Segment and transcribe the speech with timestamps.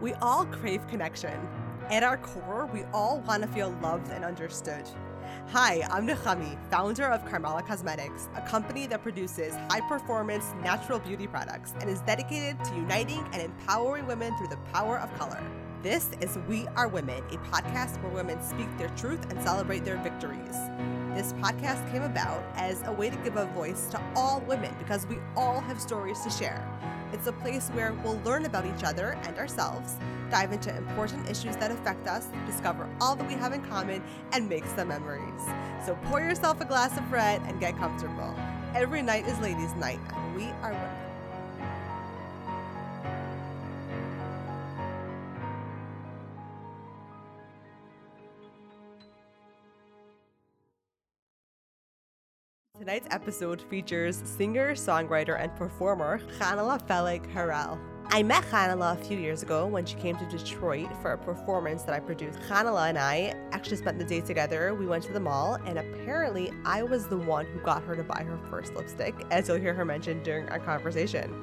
[0.00, 1.48] We all crave connection.
[1.90, 4.88] At our core, we all want to feel loved and understood.
[5.48, 11.26] Hi, I'm Nechami, founder of Karmela Cosmetics, a company that produces high performance natural beauty
[11.26, 15.42] products and is dedicated to uniting and empowering women through the power of color.
[15.84, 19.98] This is We Are Women, a podcast where women speak their truth and celebrate their
[19.98, 20.56] victories.
[21.12, 25.06] This podcast came about as a way to give a voice to all women because
[25.06, 26.66] we all have stories to share.
[27.12, 29.98] It's a place where we'll learn about each other and ourselves,
[30.30, 34.48] dive into important issues that affect us, discover all that we have in common, and
[34.48, 35.42] make some memories.
[35.84, 38.34] So pour yourself a glass of red and get comfortable.
[38.74, 41.03] Every night is ladies' night, and we are women.
[52.84, 57.78] Tonight's episode features singer, songwriter, and performer Chanale Fellig Harrel.
[58.08, 61.84] I met Chanale a few years ago when she came to Detroit for a performance
[61.84, 62.40] that I produced.
[62.40, 64.74] Chanale and I actually spent the day together.
[64.74, 68.04] We went to the mall, and apparently, I was the one who got her to
[68.04, 71.42] buy her first lipstick, as you'll hear her mention during our conversation.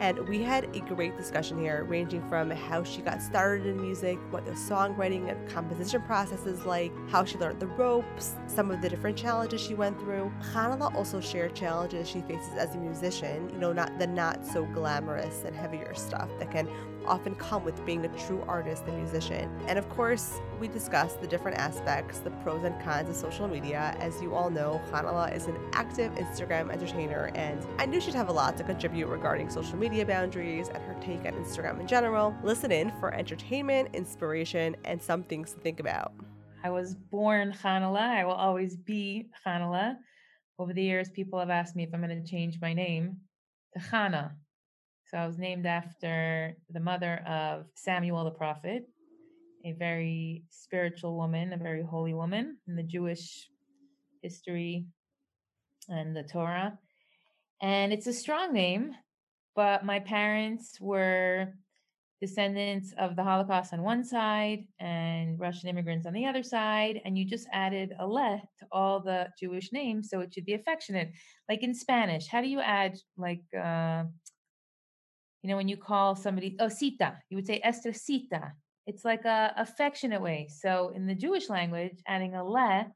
[0.00, 4.18] And we had a great discussion here, ranging from how she got started in music,
[4.30, 8.80] what the songwriting and composition process is like, how she learned the ropes, some of
[8.80, 10.32] the different challenges she went through.
[10.54, 14.64] Chanale also shared challenges she faces as a musician, you know, not the not so
[14.64, 16.66] glamorous and heavier stuff that can
[17.06, 19.50] often come with being a true artist and musician.
[19.66, 23.96] And of course, we discussed the different aspects, the pros and cons of social media.
[23.98, 28.28] As you all know, Chanale is an active Instagram entertainer, and I knew she'd have
[28.28, 32.34] a lot to contribute regarding social media boundaries and her take on Instagram in general.
[32.42, 36.12] Listen in for entertainment, inspiration, and some things to think about.
[36.62, 37.96] I was born Chanale.
[37.96, 39.96] I will always be Chanale.
[40.58, 43.16] Over the years, people have asked me if I'm going to change my name
[43.72, 44.32] to Chana.
[45.10, 48.88] So I was named after the mother of Samuel the prophet,
[49.64, 53.50] a very spiritual woman, a very holy woman in the Jewish
[54.22, 54.86] history
[55.88, 56.78] and the Torah.
[57.60, 58.92] And it's a strong name,
[59.56, 61.54] but my parents were
[62.20, 67.00] descendants of the Holocaust on one side and Russian immigrants on the other side.
[67.04, 70.54] And you just added a le to all the Jewish names, so it should be
[70.54, 71.10] affectionate.
[71.48, 74.04] Like in Spanish, how do you add like uh,
[75.42, 78.52] you know, when you call somebody, oh, Sita, you would say Esther Sita.
[78.86, 80.48] It's like a affectionate way.
[80.50, 82.86] So in the Jewish language, adding a le,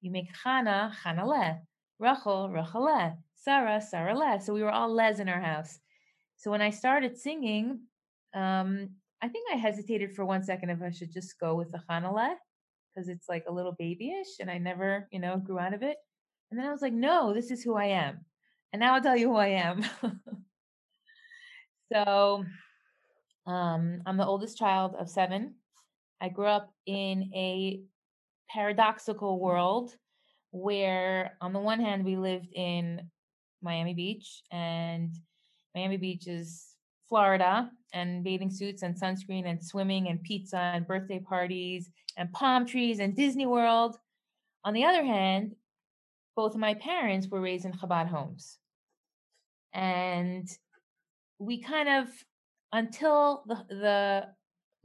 [0.00, 1.58] you make Chana, Chana le,
[1.98, 4.40] Rachel, Rachel le, Sarah, Sarah le.
[4.40, 5.78] So we were all les in our house.
[6.36, 7.80] So when I started singing,
[8.34, 8.90] um,
[9.20, 12.12] I think I hesitated for one second if I should just go with the Chana
[12.14, 12.34] le,
[12.94, 15.96] because it's like a little babyish and I never, you know, grew out of it.
[16.50, 18.24] And then I was like, no, this is who I am.
[18.72, 19.84] And now I'll tell you who I am.
[21.92, 22.44] So
[23.46, 25.54] um, I'm the oldest child of seven.
[26.20, 27.80] I grew up in a
[28.48, 29.96] paradoxical world
[30.52, 33.10] where, on the one hand, we lived in
[33.62, 35.14] Miami Beach, and
[35.74, 36.66] Miami Beach is
[37.08, 42.66] Florida, and bathing suits and sunscreen and swimming and pizza and birthday parties and palm
[42.66, 43.96] trees and Disney World.
[44.64, 45.56] On the other hand,
[46.36, 48.58] both of my parents were raised in Chabad homes.
[49.72, 50.48] And
[51.40, 52.08] we kind of
[52.72, 54.26] until the the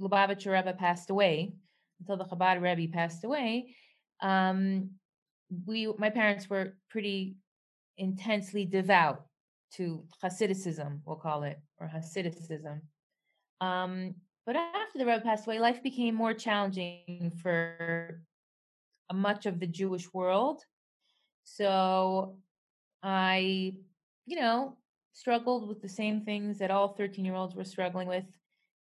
[0.01, 1.53] Lubavitcher Rebbe passed away,
[1.99, 3.75] until the Chabad Rebbe passed away,
[4.21, 4.89] um,
[5.67, 7.35] we my parents were pretty
[7.97, 9.25] intensely devout
[9.73, 12.81] to Hasidicism, we'll call it, or Hasidicism.
[13.61, 18.21] Um, but after the Rebbe passed away, life became more challenging for
[19.13, 20.63] much of the Jewish world.
[21.43, 22.37] So
[23.03, 23.73] I,
[24.25, 24.77] you know,
[25.15, 28.25] struggled with the same things that all 13 year olds were struggling with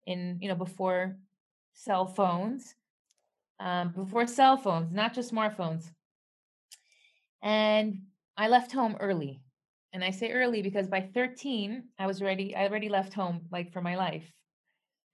[0.06, 1.16] in you know before
[1.72, 2.74] cell phones
[3.60, 5.84] um, before cell phones not just smartphones.
[7.42, 8.02] And
[8.36, 9.40] i left home early.
[9.92, 13.72] And i say early because by 13 i was ready i already left home like
[13.72, 14.28] for my life.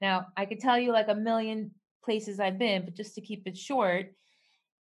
[0.00, 1.72] Now i could tell you like a million
[2.02, 4.06] places i've been but just to keep it short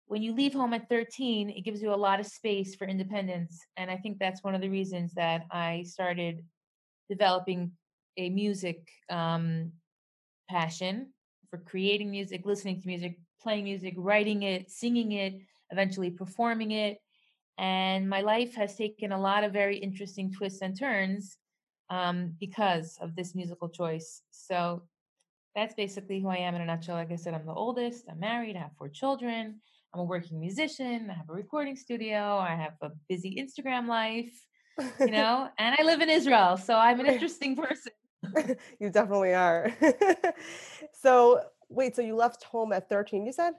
[0.08, 3.60] when you leave home at 13, it gives you a lot of space for independence.
[3.78, 6.44] And I think that's one of the reasons that I started
[7.10, 7.72] developing
[8.18, 9.72] a music um,
[10.50, 11.14] passion
[11.50, 15.36] for creating music, listening to music, playing music, writing it, singing it,
[15.72, 16.98] eventually performing it.
[17.58, 21.38] And my life has taken a lot of very interesting twists and turns
[21.90, 24.22] um, because of this musical choice.
[24.32, 24.84] So
[25.56, 26.96] that's basically who I am in a nutshell.
[26.96, 29.62] Like I said, I'm the oldest, I'm married, I have four children.
[29.94, 31.10] I'm a working musician.
[31.10, 32.38] I have a recording studio.
[32.38, 34.32] I have a busy Instagram life,
[35.00, 36.58] you know, and I live in Israel.
[36.58, 37.92] So I'm an interesting person.
[38.80, 39.76] you definitely are.
[40.94, 43.54] so wait, so you left home at 13, you said?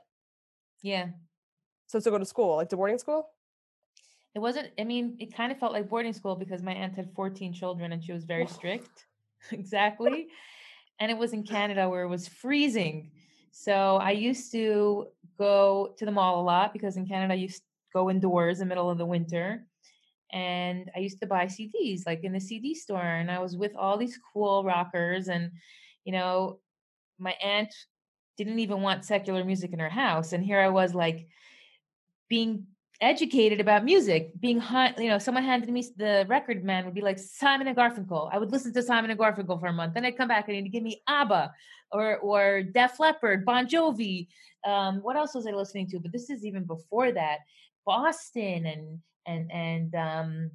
[0.83, 1.09] yeah.
[1.87, 3.29] So to go to school, like to boarding school?
[4.35, 7.13] It wasn't, I mean, it kind of felt like boarding school because my aunt had
[7.15, 9.05] 14 children and she was very strict.
[9.51, 10.29] exactly.
[10.99, 13.11] And it was in Canada where it was freezing.
[13.53, 15.09] So I used to
[15.39, 17.63] go to the mall a lot because in Canada, I used to
[17.95, 19.67] go indoors in the middle of the winter.
[20.33, 23.03] And I used to buy CDs like in the CD store.
[23.03, 25.29] And I was with all these cool rockers.
[25.29, 25.53] And,
[26.05, 26.61] you know,
[27.19, 27.73] my aunt
[28.39, 30.33] didn't even want secular music in her house.
[30.33, 31.29] And here I was like
[32.31, 32.67] being
[33.03, 34.63] educated about music, being,
[34.97, 38.31] you know, someone handed me the record man would be like Simon and Garfunkel.
[38.33, 39.95] I would listen to Simon and Garfunkel for a month.
[39.95, 41.53] Then I'd come back and he'd give me ABBA
[41.91, 44.29] or, or Def Leppard, Bon Jovi.
[44.65, 45.99] Um, what else was I listening to?
[45.99, 47.39] But this is even before that.
[47.85, 50.51] Boston and, and, and, um,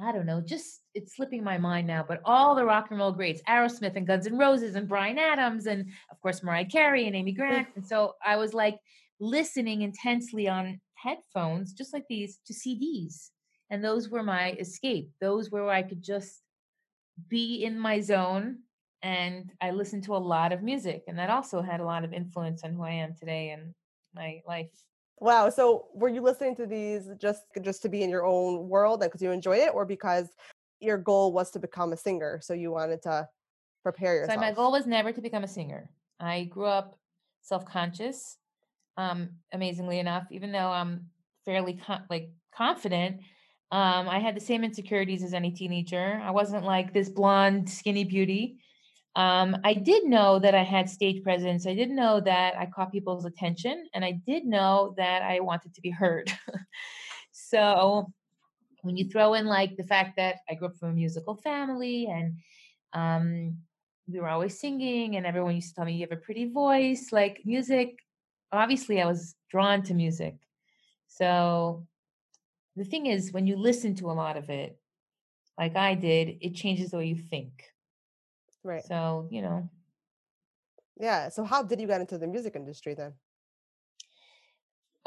[0.00, 3.10] I don't know, just it's slipping my mind now, but all the rock and roll
[3.10, 7.16] greats, Aerosmith and Guns N' Roses and Bryan Adams and of course Mariah Carey and
[7.16, 7.66] Amy Grant.
[7.74, 8.78] And so I was like
[9.18, 13.30] listening intensely on headphones, just like these, to CDs.
[13.70, 15.10] And those were my escape.
[15.20, 16.42] Those were where I could just
[17.28, 18.58] be in my zone.
[19.02, 21.04] And I listened to a lot of music.
[21.06, 23.74] And that also had a lot of influence on who I am today and
[24.14, 24.70] my life.
[25.20, 25.50] Wow.
[25.50, 29.20] So were you listening to these just just to be in your own world because
[29.20, 30.28] you enjoyed it or because
[30.80, 32.40] your goal was to become a singer?
[32.42, 33.28] So you wanted to
[33.82, 34.36] prepare yourself.
[34.36, 35.90] So my goal was never to become a singer.
[36.20, 36.96] I grew up
[37.42, 38.36] self-conscious.
[38.98, 41.06] Um, amazingly enough, even though I'm
[41.44, 43.20] fairly con- like confident,
[43.70, 46.20] um, I had the same insecurities as any teenager.
[46.22, 48.58] I wasn't like this blonde, skinny beauty.
[49.14, 51.66] Um, I did know that I had stage presence.
[51.66, 55.74] I did know that I caught people's attention, and I did know that I wanted
[55.74, 56.32] to be heard.
[57.32, 58.12] so
[58.82, 62.06] when you throw in like the fact that I grew up from a musical family
[62.06, 62.38] and
[62.92, 63.58] um,
[64.10, 67.08] we were always singing, and everyone used to tell me you have a pretty voice,
[67.12, 67.98] like music.
[68.52, 70.36] Obviously, I was drawn to music.
[71.06, 71.86] So
[72.76, 74.78] the thing is, when you listen to a lot of it,
[75.58, 77.64] like I did, it changes the way you think.
[78.62, 78.84] right.
[78.84, 79.68] So, you know,
[80.98, 81.30] Yeah.
[81.30, 83.14] So how did you get into the music industry then?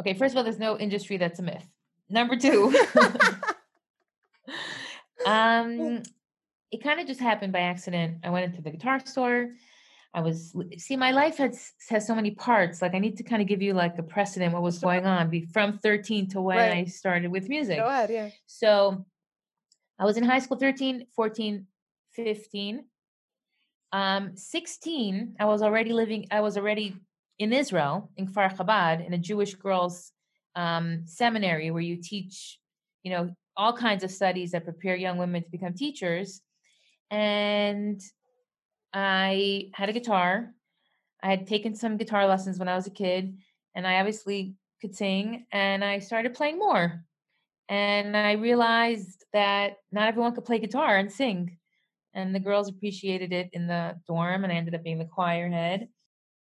[0.02, 1.68] okay, first of all, there's no industry that's a myth.
[2.10, 2.76] Number two,
[5.26, 6.02] um,
[6.72, 8.18] it kind of just happened by accident.
[8.24, 9.50] I went into the guitar store.
[10.14, 12.82] I was see, my life has has so many parts.
[12.82, 15.30] Like I need to kind of give you like a precedent what was going on
[15.30, 16.72] be from 13 to when Right.
[16.74, 17.78] I started with music.
[17.78, 18.10] Go ahead.
[18.10, 18.30] Yeah.
[18.46, 19.06] So
[19.98, 21.66] I was in high school 13, 14,
[22.14, 22.86] 15.
[23.94, 26.96] Um, 16, I was already living, I was already
[27.40, 30.12] in Israel, in Kfar Chabad, in a Jewish girls'
[30.56, 32.58] um, seminary where you teach,
[33.04, 36.42] you know, all kinds of studies that prepare young women to become teachers.
[37.10, 38.02] And
[38.94, 40.54] I had a guitar.
[41.24, 43.38] I had taken some guitar lessons when I was a kid,
[43.76, 47.06] and I obviously could sing, and I started playing more
[47.72, 51.58] and I realized that not everyone could play guitar and sing.
[52.14, 55.48] And the girls appreciated it in the dorm, and I ended up being the choir
[55.48, 55.88] head.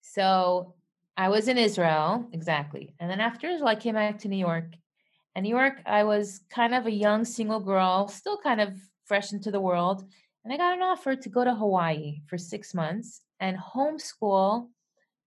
[0.02, 0.74] So
[1.16, 2.96] I was in Israel, exactly.
[3.00, 4.74] And then after Israel, I came back to New York.
[5.36, 8.74] And New York, I was kind of a young single girl, still kind of
[9.06, 10.04] fresh into the world.
[10.44, 14.70] And I got an offer to go to Hawaii for six months and homeschool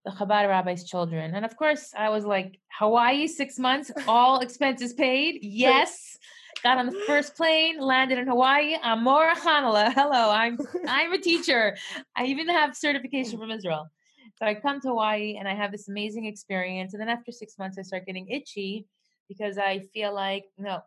[0.05, 1.35] the Chabad rabbi's children.
[1.35, 5.39] And of course, I was like, Hawaii, six months, all expenses paid.
[5.43, 6.19] Yes.
[6.63, 8.77] Got on the first plane, landed in Hawaii.
[8.83, 9.93] I'm Mora Chanale.
[9.95, 11.77] Hello, I'm I'm a teacher.
[12.17, 13.91] I even have certification from Israel.
[14.39, 16.95] So I come to Hawaii and I have this amazing experience.
[16.95, 18.87] And then after six months, I start getting itchy
[19.29, 20.81] because I feel like, no,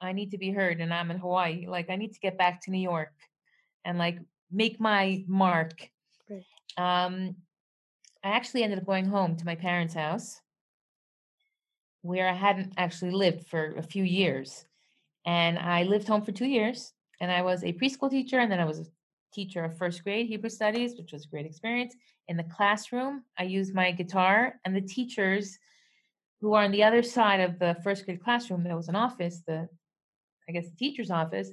[0.00, 1.66] I need to be heard and I'm in Hawaii.
[1.66, 3.12] Like I need to get back to New York
[3.84, 4.18] and like
[4.50, 5.88] make my mark.
[6.26, 6.44] Great.
[6.76, 7.36] Um,
[8.24, 10.40] I actually ended up going home to my parents' house
[12.02, 14.64] where I hadn't actually lived for a few years.
[15.26, 18.60] And I lived home for two years and I was a preschool teacher and then
[18.60, 18.86] I was a
[19.32, 21.94] teacher of first grade Hebrew studies, which was a great experience.
[22.28, 25.58] In the classroom, I used my guitar and the teachers
[26.40, 29.42] who are on the other side of the first grade classroom, there was an office,
[29.46, 29.68] the
[30.48, 31.50] I guess the teacher's office.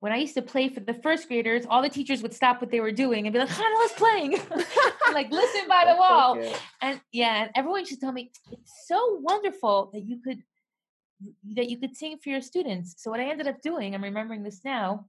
[0.00, 2.70] When I used to play for the first graders, all the teachers would stop what
[2.70, 4.40] they were doing and be like, Hannah, let's playing.
[5.12, 6.52] Like listen by the That's so wall.
[6.82, 10.42] and yeah, and everyone should tell me it's so wonderful that you could
[11.56, 12.94] that you could sing for your students.
[12.98, 15.06] So what I ended up doing, I'm remembering this now,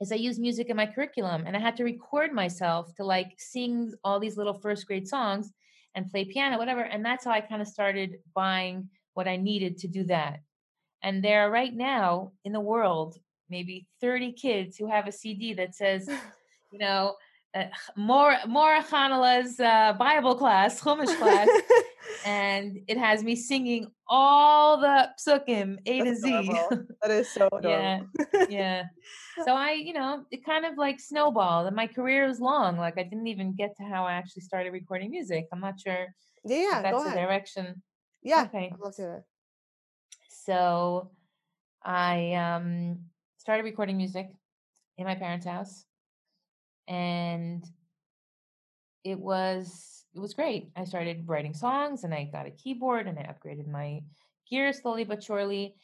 [0.00, 3.32] is I used music in my curriculum and I had to record myself to like
[3.38, 5.50] sing all these little first grade songs
[5.94, 6.82] and play piano, whatever.
[6.82, 10.40] And that's how I kind of started buying what I needed to do that.
[11.02, 13.18] And there are right now in the world
[13.50, 16.08] maybe 30 kids who have a CD that says
[16.70, 17.16] you know,
[17.54, 17.64] uh,
[17.96, 21.48] more more Chanale's uh, Bible class, Chumash class,
[22.24, 26.50] and it has me singing all the psukim A That's to Z.
[27.02, 28.46] That is so yeah, adorable.
[28.48, 28.84] yeah.
[29.44, 32.76] So I, you know, it kind of like snowballed, and my career was long.
[32.76, 35.46] Like I didn't even get to how I actually started recording music.
[35.52, 36.08] I'm not sure
[36.44, 37.82] yeah, yeah, that's the direction.
[38.22, 38.70] Yeah, Okay.
[38.72, 39.22] I'd love to.
[40.28, 41.10] So
[41.82, 43.09] I um
[43.40, 44.28] started recording music
[44.98, 45.86] in my parents' house
[46.86, 47.64] and
[49.02, 50.70] it was it was great.
[50.76, 54.02] I started writing songs and I got a keyboard and I upgraded my
[54.50, 55.74] gear slowly but surely.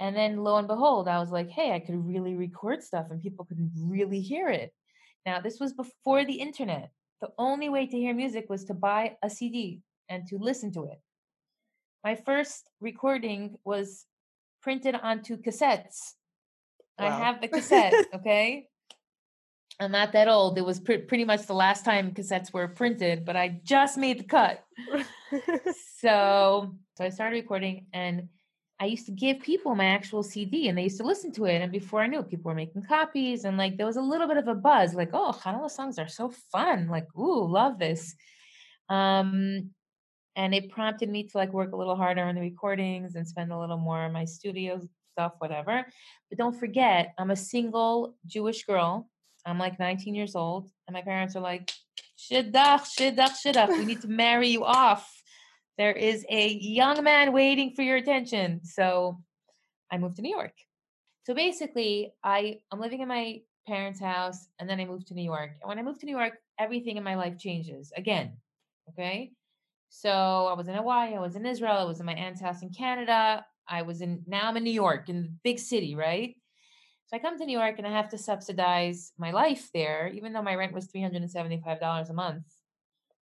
[0.00, 3.22] And then lo and behold, I was like, hey, I could really record stuff and
[3.22, 4.74] people could really hear it.
[5.24, 6.90] Now, this was before the internet.
[7.20, 10.86] The only way to hear music was to buy a CD and to listen to
[10.86, 11.00] it.
[12.02, 14.06] My first recording was
[14.62, 16.14] printed onto cassettes.
[16.98, 18.68] I have the cassette, okay?
[19.80, 20.56] I'm not that old.
[20.56, 24.20] It was pre- pretty much the last time cassettes were printed, but I just made
[24.20, 24.64] the cut.
[26.04, 28.28] So, so I started recording and
[28.78, 31.62] I used to give people my actual CD and they used to listen to it.
[31.62, 34.28] And before I knew it, people were making copies and like there was a little
[34.28, 36.88] bit of a buzz, like, oh, Chanale songs are so fun.
[36.88, 38.14] Like, ooh, love this.
[38.90, 39.70] Um,
[40.36, 43.50] and it prompted me to like work a little harder on the recordings and spend
[43.50, 44.78] a little more on my studio
[45.14, 45.86] stuff, whatever.
[46.28, 49.08] But don't forget, I'm a single Jewish girl.
[49.46, 51.70] I'm like 19 years old, and my parents are like,
[52.18, 53.68] shidduch, shidduch, shidduch.
[53.68, 55.10] We need to marry you off.
[55.76, 58.64] There is a young man waiting for your attention.
[58.64, 59.18] So
[59.90, 60.54] I moved to New York.
[61.26, 65.24] So basically, I I'm living in my parents' house, and then I moved to New
[65.24, 65.50] York.
[65.60, 68.36] And when I moved to New York, everything in my life changes again.
[68.90, 69.32] Okay.
[69.90, 72.62] So I was in Hawaii, I was in Israel, I was in my aunt's house
[72.62, 73.44] in Canada.
[73.68, 76.36] I was in now I'm in New York, in the big city, right?
[77.06, 80.32] So I come to New York and I have to subsidize my life there, even
[80.32, 82.46] though my rent was three hundred and seventy-five dollars a month.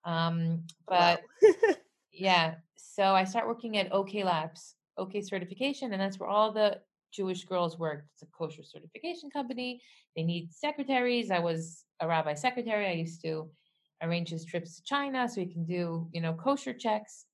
[0.04, 1.18] Um, Wow.
[1.40, 1.76] but
[2.12, 6.80] yeah, so I start working at OK Labs, OK Certification, and that's where all the
[7.12, 8.08] Jewish girls worked.
[8.12, 9.80] It's a kosher certification company.
[10.14, 11.30] They need secretaries.
[11.30, 12.86] I was a rabbi secretary.
[12.86, 13.50] I used to
[14.02, 17.26] arrange his trips to China so he can do, you know, kosher checks.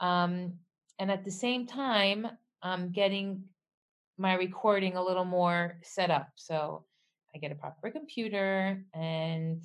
[0.00, 0.54] Um,
[0.98, 2.26] and at the same time,
[2.62, 3.44] I'm getting
[4.18, 6.30] my recording a little more set up.
[6.34, 6.84] So
[7.34, 9.62] I get a proper computer and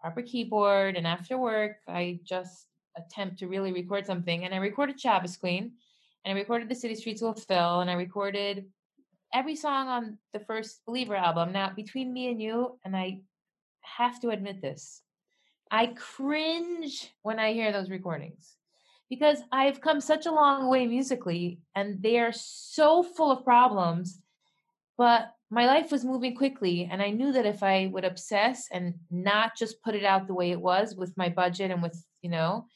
[0.00, 0.96] proper keyboard.
[0.96, 2.66] And after work, I just
[2.96, 4.44] attempt to really record something.
[4.44, 5.72] And I recorded Shabbos Queen,
[6.24, 8.66] and I recorded The City Streets Will Fill, and I recorded
[9.34, 11.52] every song on the first Believer album.
[11.52, 13.20] Now, between me and you, and I
[13.80, 15.02] have to admit this,
[15.70, 18.57] I cringe when I hear those recordings
[19.08, 24.20] because I've come such a long way musically and they are so full of problems.
[24.96, 28.94] But my life was moving quickly, and I knew that if I would obsess and
[29.10, 32.28] not just put it out the way it was with my budget and with, you
[32.28, 32.66] know,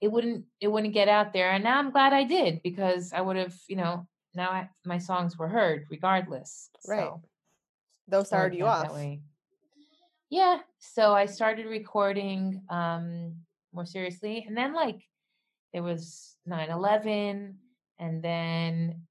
[0.00, 1.52] it wouldn't it wouldn't get out there.
[1.52, 4.98] And now I'm glad I did because I would have, you know, now I, my
[4.98, 6.70] songs were heard regardless.
[6.86, 7.00] Right.
[7.00, 7.22] So
[8.08, 8.90] Those started you off.
[10.28, 10.58] Yeah.
[10.78, 13.36] So I started recording um
[13.72, 14.44] more seriously.
[14.46, 15.02] And then like
[15.72, 17.54] there was 9-11
[17.98, 19.02] and then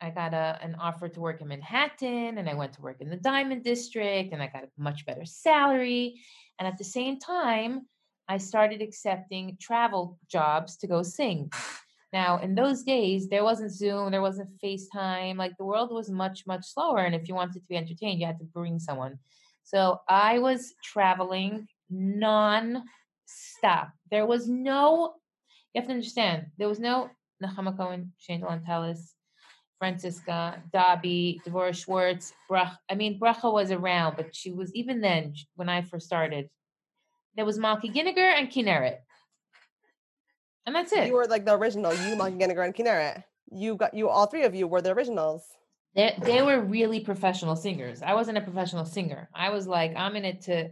[0.00, 3.08] I got a an offer to work in Manhattan and I went to work in
[3.08, 6.20] the Diamond District and I got a much better salary.
[6.58, 7.86] And at the same time,
[8.28, 11.50] I started accepting travel jobs to go sing.
[12.12, 15.36] Now, in those days, there wasn't Zoom, there wasn't FaceTime.
[15.36, 17.00] Like the world was much, much slower.
[17.00, 19.18] And if you wanted to be entertained, you had to bring someone.
[19.64, 23.90] So I was traveling non-stop.
[24.10, 25.14] There was no,
[25.74, 27.10] you have to understand, there was no
[27.42, 29.12] Nechama Cohen, Shane Tellis,
[29.78, 32.72] Francisca, Dobby, Devorah Schwartz, Brach.
[32.90, 36.48] I mean, Bracha was around, but she was even then when I first started.
[37.36, 38.96] There was Malky Giniger and Kinneret,
[40.64, 41.08] and that's it.
[41.08, 41.92] You were like the original.
[41.92, 43.22] You, Malky Giniger, and Kinneret.
[43.50, 44.08] You got you.
[44.08, 45.44] All three of you were the originals.
[45.94, 48.00] They they were really professional singers.
[48.00, 49.28] I wasn't a professional singer.
[49.34, 50.70] I was like, I'm in it to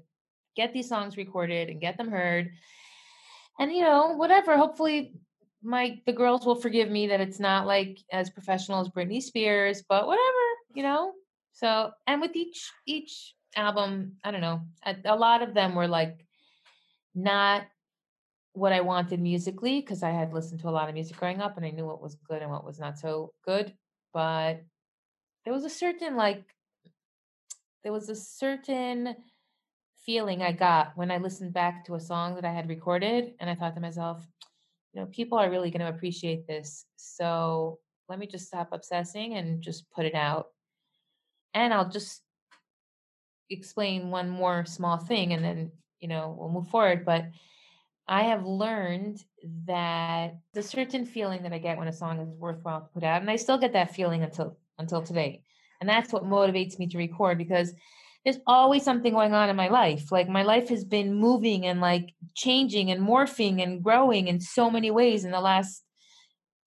[0.57, 2.51] get these songs recorded and get them heard,
[3.59, 4.57] and you know, whatever.
[4.57, 5.15] Hopefully,
[5.63, 9.83] my the girls will forgive me that it's not like as professional as Britney Spears,
[9.89, 10.45] but whatever,
[10.75, 11.13] you know.
[11.53, 15.89] So, and with each each album, I don't know, a, a lot of them were
[15.89, 16.27] like
[17.15, 17.67] not
[18.53, 21.57] what I wanted musically because I had listened to a lot of music growing up
[21.57, 23.73] and I knew what was good and what was not so good.
[24.13, 24.65] But
[25.45, 26.45] there was a certain like
[27.83, 29.15] there was a certain
[30.05, 33.49] feeling I got when I listened back to a song that I had recorded and
[33.49, 34.27] I thought to myself,
[34.93, 36.85] you know, people are really going to appreciate this.
[36.97, 40.49] So let me just stop obsessing and just put it out.
[41.55, 42.23] And I'll just
[43.51, 47.05] explain one more small thing and then, you know, we'll move forward.
[47.05, 47.27] But
[48.07, 49.23] I have learned
[49.67, 53.23] that the certain feeling that I get when a song is worthwhile to put out,
[53.23, 55.43] and I still get that feeling until until today.
[55.81, 57.73] And that's what motivates me to record because
[58.25, 60.11] there's always something going on in my life.
[60.11, 64.71] Like my life has been moving and like changing and morphing and growing in so
[64.71, 65.83] many ways in the last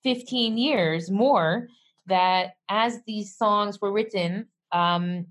[0.03, 1.67] 15 years more
[2.05, 5.25] that as these songs were written, um,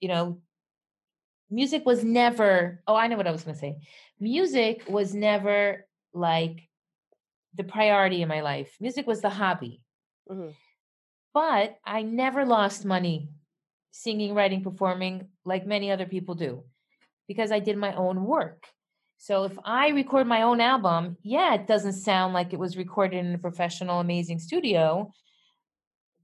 [0.00, 0.40] you know,
[1.50, 3.76] music was never, oh, I know what I was going to say.
[4.20, 6.68] Music was never like
[7.54, 8.76] the priority in my life.
[8.78, 9.80] Music was the hobby.
[10.30, 10.50] Mm-hmm.
[11.32, 13.30] But I never lost money
[13.96, 16.62] singing, writing, performing like many other people do
[17.26, 18.66] because I did my own work.
[19.18, 23.24] So if I record my own album, yeah, it doesn't sound like it was recorded
[23.24, 25.10] in a professional, amazing studio,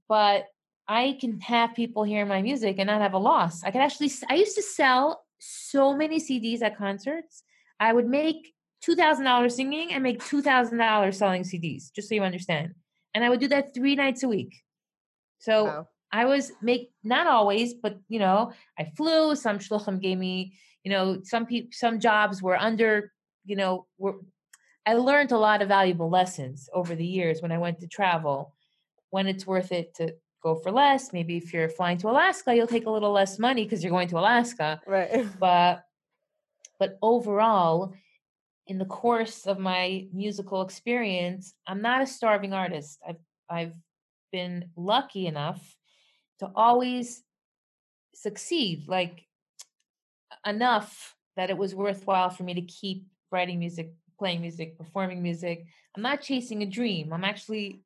[0.07, 0.45] but
[0.87, 3.63] I can have people hear my music and not have a loss.
[3.63, 7.43] I could actually, I used to sell so many CDs at concerts.
[7.79, 8.53] I would make
[8.87, 12.75] $2,000 singing and make $2,000 selling CDs, just so you understand.
[13.15, 14.61] And I would do that three nights a week.
[15.39, 15.87] So wow.
[16.13, 19.35] I was make not always, but you know, I flew.
[19.35, 20.53] Some shluchim gave me,
[20.83, 23.11] you know, some people, some jobs were under,
[23.43, 24.19] you know, were.
[24.85, 28.53] I learned a lot of valuable lessons over the years when I went to travel.
[29.09, 31.13] When it's worth it to go for less.
[31.13, 34.09] Maybe if you're flying to Alaska, you'll take a little less money because you're going
[34.09, 34.81] to Alaska.
[34.85, 35.25] Right.
[35.39, 35.83] But
[36.79, 37.93] but overall,
[38.67, 42.99] in the course of my musical experience, I'm not a starving artist.
[43.07, 43.75] I've I've
[44.31, 45.75] been lucky enough
[46.45, 47.23] to always
[48.13, 49.25] succeed like
[50.45, 55.65] enough that it was worthwhile for me to keep writing music playing music performing music.
[55.95, 57.11] I'm not chasing a dream.
[57.11, 57.81] I'm actually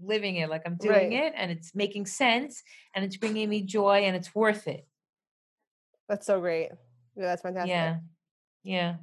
[0.00, 1.24] living it like i'm doing right.
[1.24, 2.62] it and it's making sense
[2.94, 4.86] and it's bringing me joy and it's worth it.
[6.08, 6.70] That's so great.
[7.16, 7.70] Yeah that's fantastic.
[7.70, 7.96] Yeah.
[8.62, 8.94] Yeah.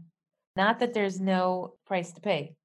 [0.55, 2.55] Not that there's no price to pay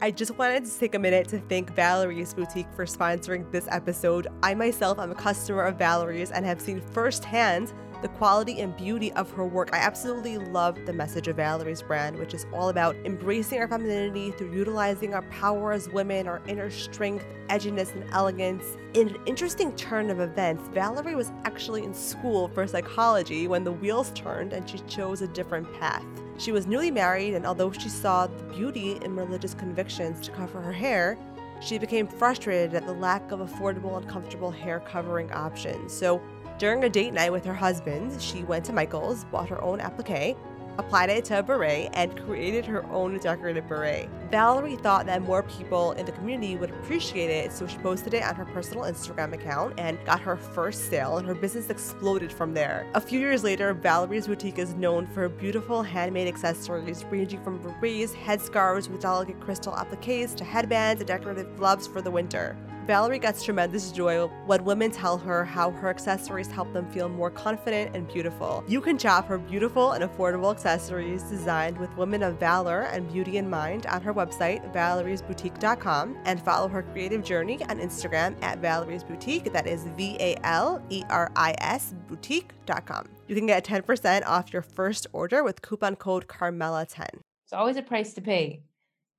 [0.00, 4.28] I just wanted to take a minute to thank Valerie's Boutique for sponsoring this episode.
[4.44, 9.10] I myself am a customer of Valerie's and have seen firsthand the quality and beauty
[9.14, 9.70] of her work.
[9.72, 14.30] I absolutely love the message of Valerie's brand, which is all about embracing our femininity
[14.30, 18.76] through utilizing our power as women, our inner strength, edginess, and elegance.
[18.94, 23.72] In an interesting turn of events, Valerie was actually in school for psychology when the
[23.72, 26.06] wheels turned and she chose a different path.
[26.38, 30.60] She was newly married, and although she saw the beauty in religious convictions to cover
[30.60, 31.18] her hair,
[31.60, 35.92] she became frustrated at the lack of affordable and comfortable hair covering options.
[35.92, 36.22] So,
[36.56, 40.36] during a date night with her husband, she went to Michael's, bought her own applique,
[40.78, 44.08] applied it to a beret, and created her own decorated beret.
[44.30, 48.22] Valerie thought that more people in the community would appreciate it, so she posted it
[48.22, 52.54] on her personal Instagram account and got her first sale, and her business exploded from
[52.54, 52.86] there.
[52.94, 57.58] A few years later, Valerie's boutique is known for her beautiful handmade accessories ranging from
[57.58, 62.56] berets, headscarves with delicate crystal appliques to headbands and decorative gloves for the winter.
[62.88, 67.30] Valerie gets tremendous joy when women tell her how her accessories help them feel more
[67.30, 68.64] confident and beautiful.
[68.66, 73.36] You can shop her beautiful and affordable accessories designed with women of valor and beauty
[73.36, 79.04] in mind on her website, valeriesboutique.com, and follow her creative journey on Instagram at Valerie's
[79.04, 79.52] Boutique.
[79.52, 83.04] That is V A L E R I S boutique.com.
[83.26, 87.06] You can get 10% off your first order with coupon code Karmela10.
[87.44, 88.62] It's always a price to pay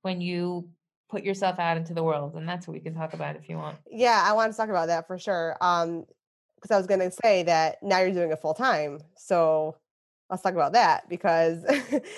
[0.02, 0.70] when you
[1.10, 3.56] put yourself out into the world and that's what we can talk about if you
[3.56, 3.76] want.
[3.90, 6.04] Yeah i want to talk about that for sure um
[6.54, 9.76] because i was going to say that now you're doing it full time so
[10.28, 11.64] let's talk about that because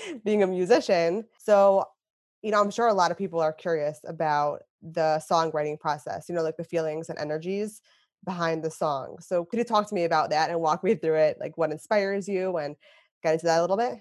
[0.24, 1.84] being a musician so
[2.42, 6.34] you know i'm sure a lot of people are curious about the songwriting process you
[6.34, 7.80] know like the feelings and energies
[8.24, 11.16] behind the song so could you talk to me about that and walk me through
[11.16, 12.76] it like what inspires you and
[13.22, 13.94] get into that a little bit?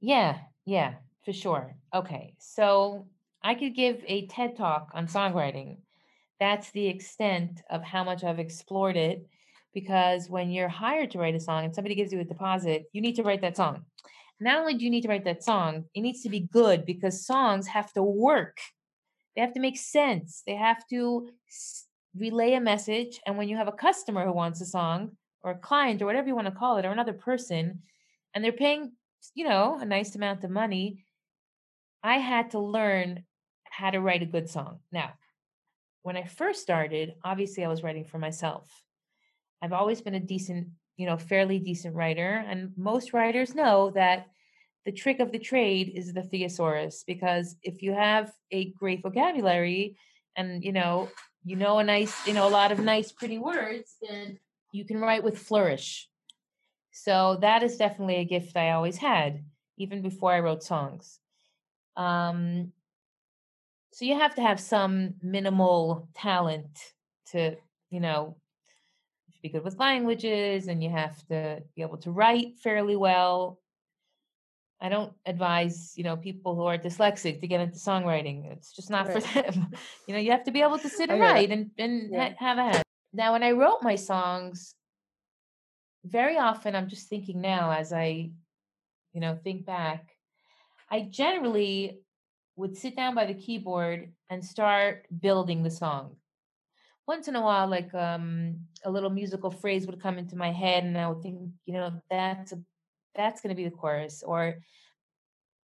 [0.00, 3.06] Yeah yeah for sure okay so
[3.42, 5.78] I could give a TED talk on songwriting.
[6.40, 9.26] That's the extent of how much I've explored it.
[9.74, 13.00] Because when you're hired to write a song and somebody gives you a deposit, you
[13.00, 13.84] need to write that song.
[14.40, 17.26] Not only do you need to write that song, it needs to be good because
[17.26, 18.58] songs have to work.
[19.34, 20.42] They have to make sense.
[20.46, 21.28] They have to
[22.16, 23.20] relay a message.
[23.26, 26.26] And when you have a customer who wants a song, or a client, or whatever
[26.26, 27.82] you want to call it, or another person,
[28.34, 28.92] and they're paying,
[29.34, 31.04] you know, a nice amount of money,
[32.02, 33.24] I had to learn
[33.78, 34.80] how to write a good song.
[34.90, 35.12] Now,
[36.02, 38.68] when I first started, obviously I was writing for myself.
[39.62, 42.44] I've always been a decent, you know, fairly decent writer.
[42.48, 44.26] And most writers know that
[44.84, 49.96] the trick of the trade is the thesaurus, because if you have a great vocabulary
[50.34, 51.08] and, you know,
[51.44, 54.40] you know, a nice, you know, a lot of nice, pretty words, then
[54.72, 56.08] you can write with flourish.
[56.90, 59.44] So that is definitely a gift I always had,
[59.76, 61.20] even before I wrote songs.
[61.96, 62.72] Um,
[63.98, 66.70] so you have to have some minimal talent
[67.32, 67.56] to,
[67.90, 68.36] you know,
[69.42, 73.58] be good with languages and you have to be able to write fairly well.
[74.80, 78.52] I don't advise, you know, people who are dyslexic to get into songwriting.
[78.52, 79.20] It's just not right.
[79.20, 79.72] for them.
[80.06, 82.28] you know, you have to be able to sit and write and, and yeah.
[82.28, 82.82] ha- have a head.
[83.12, 84.76] Now, when I wrote my songs,
[86.04, 88.30] very often I'm just thinking now as I,
[89.12, 90.08] you know, think back,
[90.88, 91.98] I generally
[92.58, 96.16] would sit down by the keyboard and start building the song.
[97.06, 100.82] Once in a while, like um, a little musical phrase would come into my head,
[100.82, 102.58] and I would think, you know, that's a,
[103.14, 104.58] that's going to be the chorus, or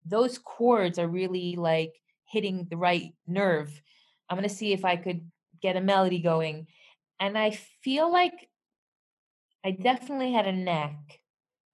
[0.07, 1.92] those chords are really like
[2.26, 3.83] hitting the right nerve.
[4.30, 5.28] I'm going to see if I could
[5.61, 6.68] get a melody going,
[7.18, 8.48] and I feel like
[9.64, 11.20] I definitely had a knack.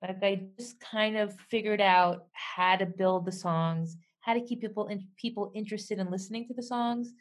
[0.00, 4.60] Like I just kind of figured out how to build the songs, how to keep
[4.60, 7.12] people in, people interested in listening to the songs,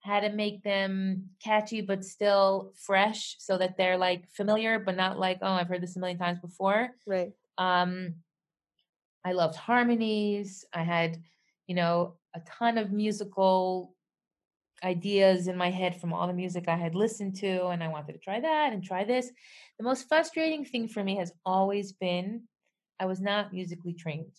[0.00, 5.18] how to make them catchy but still fresh so that they're like familiar but not
[5.18, 6.90] like oh I've heard this a million times before.
[7.06, 7.32] Right.
[7.58, 8.14] Um
[9.24, 10.64] I loved harmonies.
[10.72, 11.18] I had,
[11.66, 13.94] you know, a ton of musical
[14.84, 18.12] ideas in my head from all the music I had listened to, and I wanted
[18.12, 19.30] to try that and try this.
[19.78, 22.42] The most frustrating thing for me has always been
[23.00, 24.32] I was not musically trained.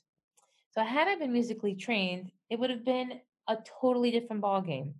[0.72, 4.94] So had I been musically trained, it would have been a totally different ball game.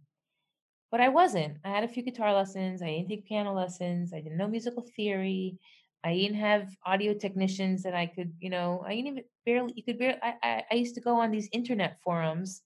[0.92, 1.58] But I wasn't.
[1.64, 2.82] I had a few guitar lessons.
[2.82, 4.12] I didn't take piano lessons.
[4.14, 5.60] I didn't know musical theory.
[6.04, 9.84] I didn't have audio technicians that I could, you know, I didn't even barely, you
[9.84, 12.62] could barely, I, I, I used to go on these internet forums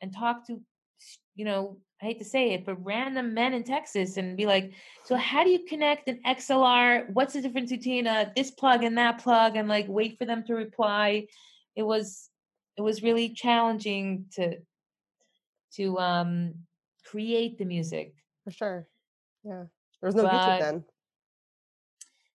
[0.00, 0.60] and talk to,
[1.36, 4.72] you know, I hate to say it, but random men in Texas and be like,
[5.04, 7.06] so how do you connect an XLR?
[7.12, 9.56] What's the difference between uh, this plug and that plug?
[9.56, 11.28] And like wait for them to reply.
[11.76, 12.28] It was
[12.76, 14.58] it was really challenging to
[15.76, 16.54] to um
[17.04, 18.14] create the music.
[18.44, 18.88] For sure.
[19.44, 19.64] Yeah.
[20.00, 20.84] There was no but YouTube then.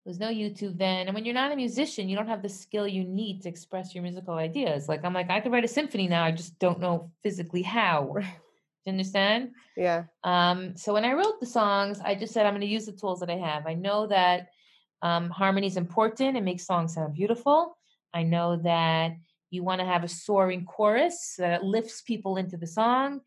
[0.05, 1.07] There was no YouTube then.
[1.07, 3.95] And when you're not a musician, you don't have the skill you need to express
[3.95, 4.89] your musical ideas.
[4.89, 6.25] Like I'm like, I could write a symphony now.
[6.25, 8.13] I just don't know physically how.
[8.15, 8.27] Right
[8.89, 9.53] you understand?
[9.77, 10.05] Yeah.
[10.25, 12.93] Um, so when I wrote the songs, I just said I'm going to use the
[12.93, 13.67] tools that I have.
[13.67, 14.49] I know that
[15.03, 16.37] um, harmony is important.
[16.37, 17.77] It makes songs sound beautiful.
[18.15, 19.13] I know that
[19.51, 23.21] you want to have a soaring chorus that lifts people into the song.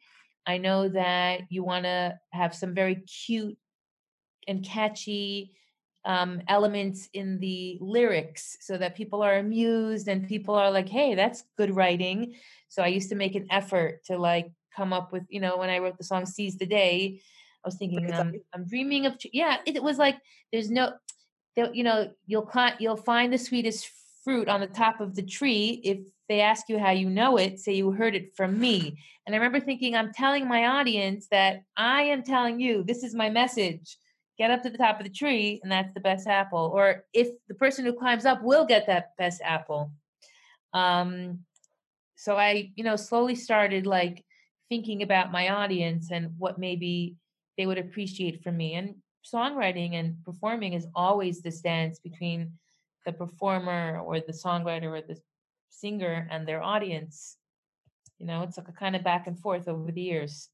[0.46, 3.58] I know that you want to have some very cute
[4.48, 5.54] and catchy
[6.04, 11.14] um, elements in the lyrics so that people are amused and people are like, hey,
[11.14, 12.34] that's good writing.
[12.70, 15.70] So I used to make an effort to like come up with, you know, when
[15.70, 17.22] I wrote the song Seize the Day,
[17.64, 20.18] I was thinking, um, I'm dreaming of, yeah, it was like,
[20.52, 20.94] there's no,
[21.56, 23.88] you know, you'll, you'll find the sweetest
[24.24, 25.82] fruit on the top of the tree.
[25.84, 28.98] If they ask you how you know it, say you heard it from me.
[29.26, 33.16] And I remember thinking, I'm telling my audience that I am telling you, this is
[33.16, 33.98] my message.
[34.38, 36.72] Get up to the top of the tree, and that's the best apple.
[36.74, 39.92] Or if the person who climbs up will get that best apple.
[40.74, 41.40] Um,
[42.16, 44.24] so I, you know, slowly started like
[44.70, 47.16] thinking about my audience and what maybe
[47.58, 48.76] they would appreciate from me.
[48.76, 52.54] And songwriting and performing is always this dance between
[53.06, 55.20] the performer or the songwriter or the
[55.70, 57.38] singer and their audience.
[58.20, 60.50] You know, it's like a kind of back and forth over the years.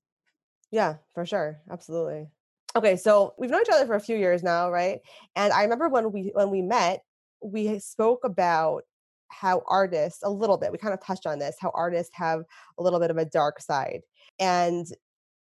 [0.72, 1.60] Yeah, for sure.
[1.70, 2.28] Absolutely.
[2.76, 5.00] Okay, so we've known each other for a few years now, right?
[5.36, 7.02] And I remember when we when we met,
[7.42, 8.84] we spoke about
[9.30, 12.44] how artists a little bit we kind of touched on this how artists have
[12.80, 14.00] a little bit of a dark side
[14.40, 14.88] and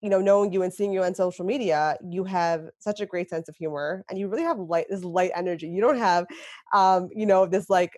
[0.01, 3.29] you know knowing you and seeing you on social media you have such a great
[3.29, 5.69] sense of humor and you really have light this light energy.
[5.69, 6.27] You don't have
[6.75, 7.93] um you know this like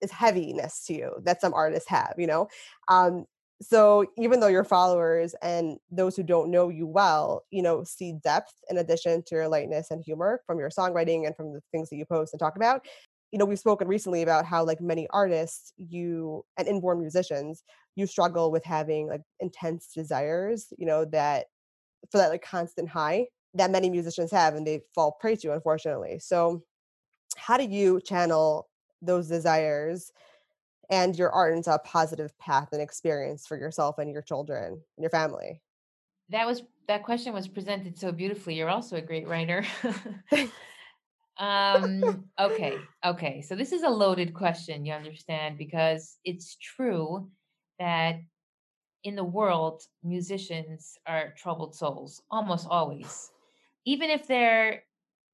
[0.00, 2.48] this heaviness to you that some artists have you know?
[2.88, 3.26] Um
[3.60, 8.12] so even though your followers and those who don't know you well you know see
[8.22, 11.90] depth in addition to your lightness and humor from your songwriting and from the things
[11.90, 12.84] that you post and talk about
[13.32, 17.64] you know we've spoken recently about how like many artists you and inborn musicians
[17.98, 21.46] you struggle with having like intense desires you know that
[22.10, 26.18] for that like constant high that many musicians have and they fall prey to unfortunately.
[26.18, 26.62] So
[27.36, 28.68] how do you channel
[29.02, 30.12] those desires
[30.90, 35.02] and your art into a positive path and experience for yourself and your children and
[35.02, 35.60] your family?
[36.30, 38.54] That was that question was presented so beautifully.
[38.54, 39.64] You're also a great writer.
[41.38, 42.74] Um okay
[43.06, 43.42] okay.
[43.42, 47.30] So this is a loaded question you understand because it's true
[47.78, 48.16] that
[49.04, 53.30] in the world musicians are troubled souls almost always
[53.84, 54.82] even if they're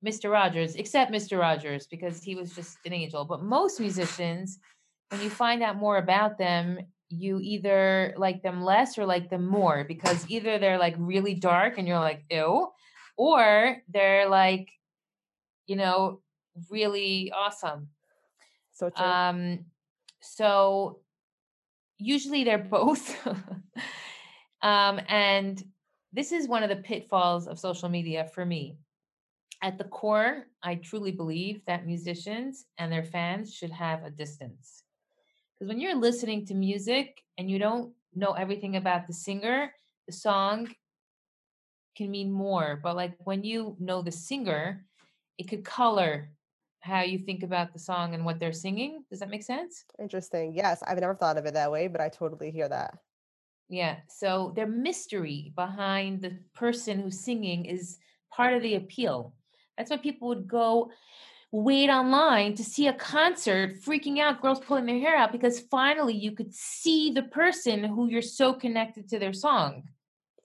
[0.05, 0.31] Mr.
[0.31, 1.41] Rogers, except Mr.
[1.41, 3.25] Rogers, because he was just an angel.
[3.25, 4.59] But most musicians,
[5.09, 6.79] when you find out more about them,
[7.09, 11.79] you either like them less or like them more because either they're like really dark
[11.79, 12.69] and you're like, ew,
[13.17, 14.69] or they're like,
[15.67, 16.21] you know,
[16.71, 17.89] really awesome.
[18.73, 19.05] So true.
[19.05, 19.65] Um,
[20.21, 21.01] so
[21.99, 23.27] usually they're both.
[24.63, 25.63] um, and
[26.13, 28.77] this is one of the pitfalls of social media for me.
[29.63, 34.83] At the core, I truly believe that musicians and their fans should have a distance.
[35.55, 39.73] Because when you're listening to music and you don't know everything about the singer,
[40.07, 40.69] the song
[41.97, 42.79] can mean more.
[42.83, 44.85] But like when you know the singer,
[45.39, 46.31] it could color
[46.85, 49.05] how you think about the song and what they're singing.
[49.09, 49.87] Does that make sense?
[49.99, 50.55] Interesting.
[50.55, 52.99] Yes, I've never thought of it that way, but I totally hear that.
[53.71, 53.97] Yeah.
[54.09, 57.97] So their mystery behind the person who's singing is
[58.31, 59.35] part of the appeal.
[59.79, 60.91] That's why people would go
[61.51, 66.15] wait online to see a concert, freaking out, girls pulling their hair out because finally
[66.15, 69.85] you could see the person who you're so connected to their song.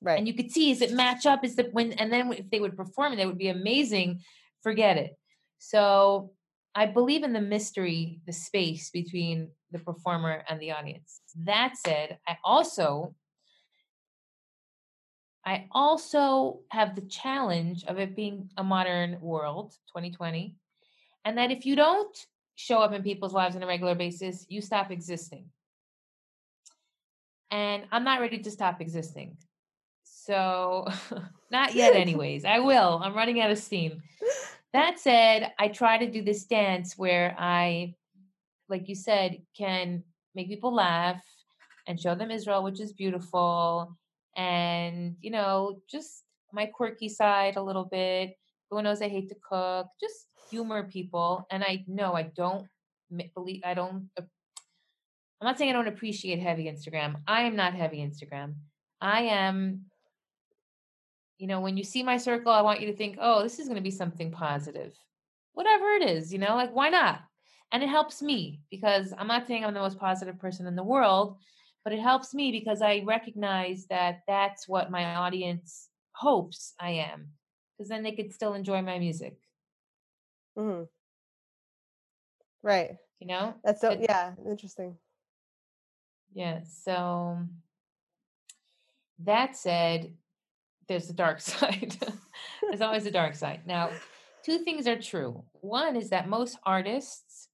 [0.02, 0.17] Right.
[0.17, 1.43] And you could see is it match up?
[1.43, 4.21] Is that when and then if they would perform it, it would be amazing.
[4.63, 5.17] Forget it.
[5.59, 6.31] So
[6.73, 11.21] I believe in the mystery, the space between the performer and the audience.
[11.45, 13.13] That said, I also
[15.45, 20.53] I also have the challenge of it being a modern world, 2020,
[21.25, 22.15] and that if you don't
[22.55, 25.45] show up in people's lives on a regular basis, you stop existing.
[27.51, 29.37] And I'm not ready to stop existing.
[30.03, 30.87] So,
[31.51, 32.45] not yet, anyways.
[32.45, 32.99] I will.
[33.01, 34.03] I'm running out of steam.
[34.73, 37.95] That said, I try to do this dance where I,
[38.67, 40.03] like you said, can
[40.36, 41.23] make people laugh
[41.88, 43.97] and show them Israel, which is beautiful.
[44.36, 48.38] And, you know, just my quirky side a little bit.
[48.69, 49.88] Who knows I hate to cook?
[49.99, 51.47] Just humor people.
[51.49, 52.67] And I know I don't
[53.34, 54.27] believe, I don't, I'm
[55.41, 57.15] not saying I don't appreciate heavy Instagram.
[57.27, 58.55] I am not heavy Instagram.
[59.01, 59.86] I am
[61.39, 63.67] you know, when you see my circle, I want you to think, oh, this is
[63.67, 64.93] going to be something positive.
[65.54, 67.21] Whatever it is, you know, like why not?
[67.71, 70.84] And it helps me because I'm not saying I'm the most positive person in the
[70.84, 71.38] world,
[71.84, 77.30] but it helps me because I recognize that that's what my audience hopes I am
[77.78, 79.38] because then they could still enjoy my music.
[80.58, 80.84] hmm
[82.62, 82.97] Right.
[83.19, 83.54] You know?
[83.63, 84.97] That's so, yeah, interesting.
[86.34, 87.39] yeah, so
[89.19, 90.13] that said,
[90.89, 91.95] there's the dark side.
[92.62, 93.62] there's always a dark side.
[93.65, 93.91] Now,
[94.43, 95.43] two things are true.
[95.62, 97.47] One is that most artists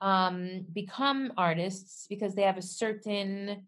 [0.00, 3.66] um, become artists because they have a certain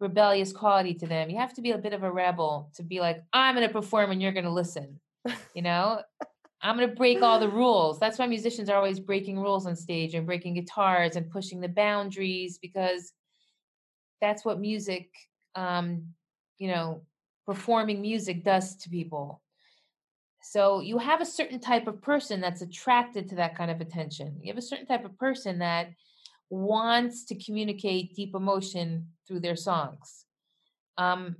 [0.00, 1.30] rebellious quality to them.
[1.30, 3.72] You have to be a bit of a rebel to be like, I'm going to
[3.72, 5.00] perform and you're going to listen.
[5.54, 6.02] You know,
[6.60, 8.00] I'm going to break all the rules.
[8.00, 11.68] That's why musicians are always breaking rules on stage and breaking guitars and pushing the
[11.68, 13.12] boundaries because
[14.20, 15.10] that's what music,
[15.54, 16.08] um,
[16.58, 17.02] you know,
[17.46, 19.42] performing music does to people.
[20.42, 24.38] So you have a certain type of person that's attracted to that kind of attention.
[24.40, 25.90] You have a certain type of person that
[26.50, 30.26] wants to communicate deep emotion through their songs.
[30.98, 31.36] Um,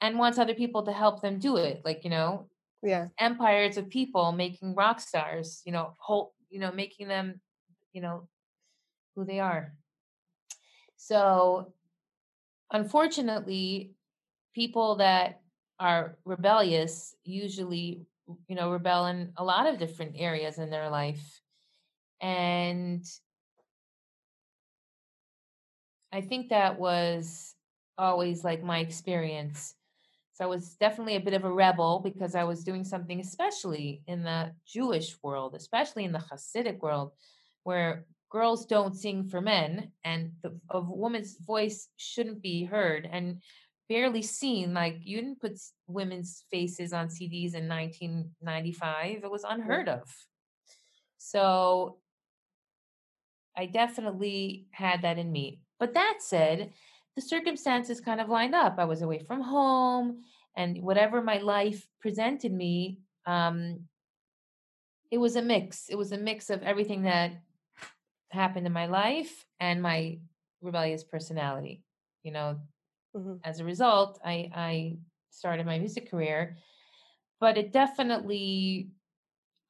[0.00, 1.82] and wants other people to help them do it.
[1.84, 2.48] Like, you know,
[2.82, 3.08] Yeah.
[3.18, 7.40] empires of people making rock stars, you know, whole, you know, making them,
[7.92, 8.28] you know,
[9.14, 9.74] who they are.
[10.96, 11.72] So
[12.70, 13.94] unfortunately,
[14.54, 15.40] people that
[15.80, 18.06] are rebellious usually
[18.48, 21.42] you know rebel in a lot of different areas in their life
[22.20, 23.04] and
[26.12, 27.54] i think that was
[27.96, 29.74] always like my experience.
[30.32, 34.02] So i was definitely a bit of a rebel because i was doing something especially
[34.06, 37.12] in the jewish world especially in the hasidic world
[37.62, 43.40] where girls don't sing for men and the, a woman's voice shouldn't be heard and
[43.88, 44.74] barely seen.
[44.74, 49.20] Like you didn't put women's faces on CDs in 1995.
[49.22, 50.02] It was unheard of.
[51.18, 51.98] So
[53.56, 55.60] I definitely had that in me.
[55.78, 56.72] But that said,
[57.16, 58.76] the circumstances kind of lined up.
[58.78, 60.22] I was away from home,
[60.56, 63.80] and whatever my life presented me, um,
[65.10, 65.88] it was a mix.
[65.88, 67.32] It was a mix of everything that
[68.30, 70.18] happened in my life and my
[70.60, 71.82] rebellious personality.
[72.24, 72.58] You know,
[73.14, 74.96] hmm as a result, I, I
[75.30, 76.56] started my music career,
[77.40, 78.90] but it definitely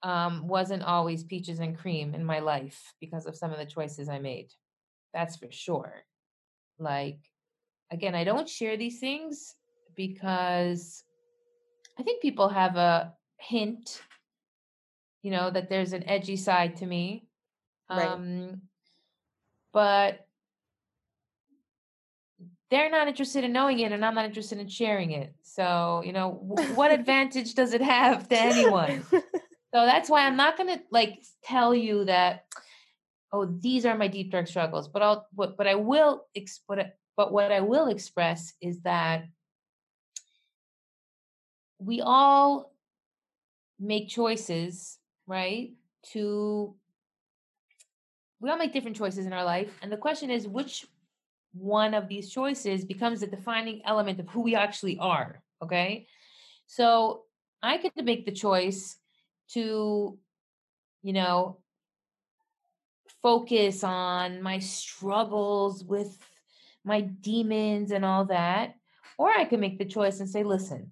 [0.03, 4.09] um, wasn't always peaches and cream in my life because of some of the choices
[4.09, 4.53] I made.
[5.13, 6.05] That's for sure.
[6.79, 7.19] Like,
[7.91, 9.55] again, I don't share these things
[9.97, 11.05] because
[11.99, 14.03] I think people have a hint
[15.25, 17.27] you know, that there's an edgy side to me.
[17.89, 18.11] Right.
[18.11, 18.61] Um,
[19.73, 20.29] but
[22.75, 25.33] they're not interested in knowing it and I'm not interested in sharing it.
[25.43, 29.05] So, you know, w- what advantage does it have to anyone?
[29.75, 32.45] So that's why I'm not going to like tell you that
[33.33, 36.95] oh, these are my deep dark struggles, but I'll but, but I will ex- but,
[37.17, 39.25] but what I will express is that
[41.81, 42.73] we all
[43.81, 45.73] make choices, right?
[46.13, 46.77] To
[48.39, 49.77] we all make different choices in our life.
[49.83, 50.87] And the question is which
[51.55, 55.43] one of these choices becomes the defining element of who we actually are.
[55.63, 56.07] Okay.
[56.67, 57.23] So
[57.63, 58.97] I get to make the choice
[59.51, 60.19] to,
[61.03, 61.59] you know,
[63.23, 66.19] focus on my struggles with
[66.85, 68.75] my demons and all that.
[69.17, 70.91] Or I can make the choice and say, listen,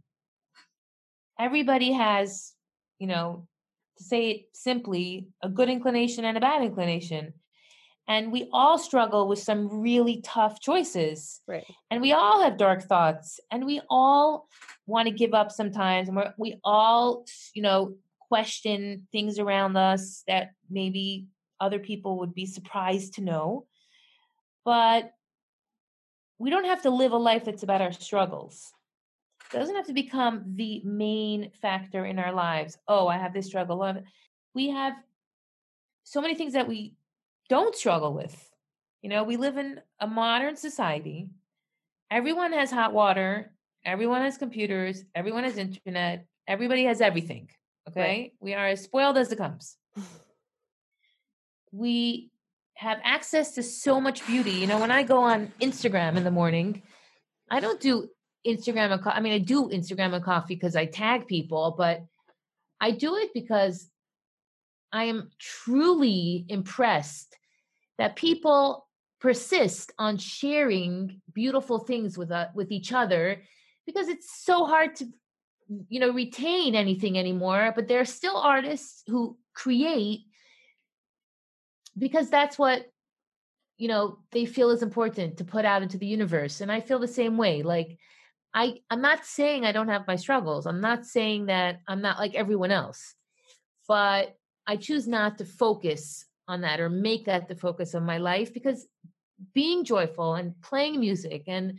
[1.39, 2.53] everybody has,
[2.99, 3.49] you know,
[3.99, 7.35] to say it simply, a good inclination and a bad inclination.
[8.09, 11.41] And we all struggle with some really tough choices.
[11.47, 11.65] Right.
[11.91, 13.39] And we all have dark thoughts.
[13.51, 14.49] And we all
[14.87, 16.09] want to give up sometimes.
[16.09, 17.95] And we're, we all, you know,
[18.29, 21.27] question things around us that maybe
[21.61, 23.67] other people would be surprised to know.
[24.65, 25.13] But
[26.39, 28.73] we don't have to live a life that's about our struggles.
[29.55, 32.79] It doesn't have to become the main factor in our lives.
[32.89, 33.83] Oh, I have this struggle.
[33.83, 34.03] oh,
[34.55, 34.95] We have
[36.05, 36.95] so many things that we
[37.49, 38.37] don't struggle with.
[39.03, 41.29] You know, we live in a modern society.
[42.11, 43.53] Everyone has hot water,
[43.85, 47.49] everyone has computers, everyone has internet, everybody has everything.
[47.89, 48.33] Okay?
[48.41, 49.77] We are as spoiled as it comes.
[51.73, 52.31] we
[52.75, 54.53] have access to so much beauty.
[54.53, 56.83] You know, when I go on Instagram in the morning,
[57.51, 58.09] I don't do
[58.47, 62.03] Instagram I mean, I do Instagram and coffee because I tag people, but
[62.81, 63.89] I do it because
[64.93, 67.37] I am truly impressed
[67.99, 68.87] that people
[69.21, 73.41] persist on sharing beautiful things with uh, with each other
[73.87, 75.07] because it's so hard to
[75.89, 80.23] you know retain anything anymore but there are still artists who create
[81.97, 82.87] because that's what
[83.79, 86.99] you know they feel is important to put out into the universe and i feel
[86.99, 87.99] the same way like
[88.53, 92.19] i i'm not saying i don't have my struggles i'm not saying that i'm not
[92.19, 93.15] like everyone else
[93.87, 98.19] but i choose not to focus on that or make that the focus of my
[98.19, 98.87] life because
[99.55, 101.79] being joyful and playing music and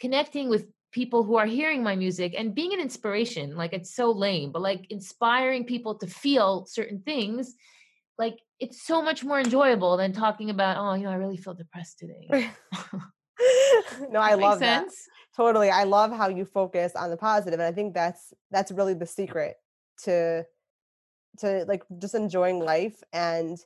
[0.00, 4.10] connecting with people who are hearing my music and being an inspiration like it's so
[4.10, 7.54] lame but like inspiring people to feel certain things
[8.18, 11.54] like it's so much more enjoyable than talking about oh you know i really feel
[11.54, 12.50] depressed today
[14.10, 14.86] no, I love that.
[15.36, 15.70] Totally.
[15.70, 19.06] I love how you focus on the positive, and I think that's that's really the
[19.06, 19.56] secret
[20.04, 20.44] to
[21.38, 23.58] to like just enjoying life and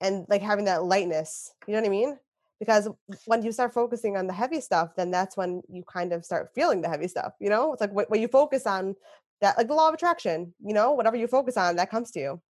[0.00, 1.52] and like having that lightness.
[1.66, 2.18] You know what I mean?
[2.60, 2.88] Because
[3.26, 6.50] when you start focusing on the heavy stuff, then that's when you kind of start
[6.54, 7.32] feeling the heavy stuff.
[7.40, 8.94] You know, it's like what, when you focus on
[9.40, 10.54] that, like the law of attraction.
[10.64, 12.42] You know, whatever you focus on, that comes to you.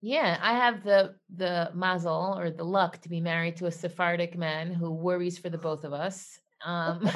[0.00, 4.36] Yeah, I have the the mazel or the luck to be married to a Sephardic
[4.36, 6.38] man who worries for the both of us.
[6.64, 7.08] Um,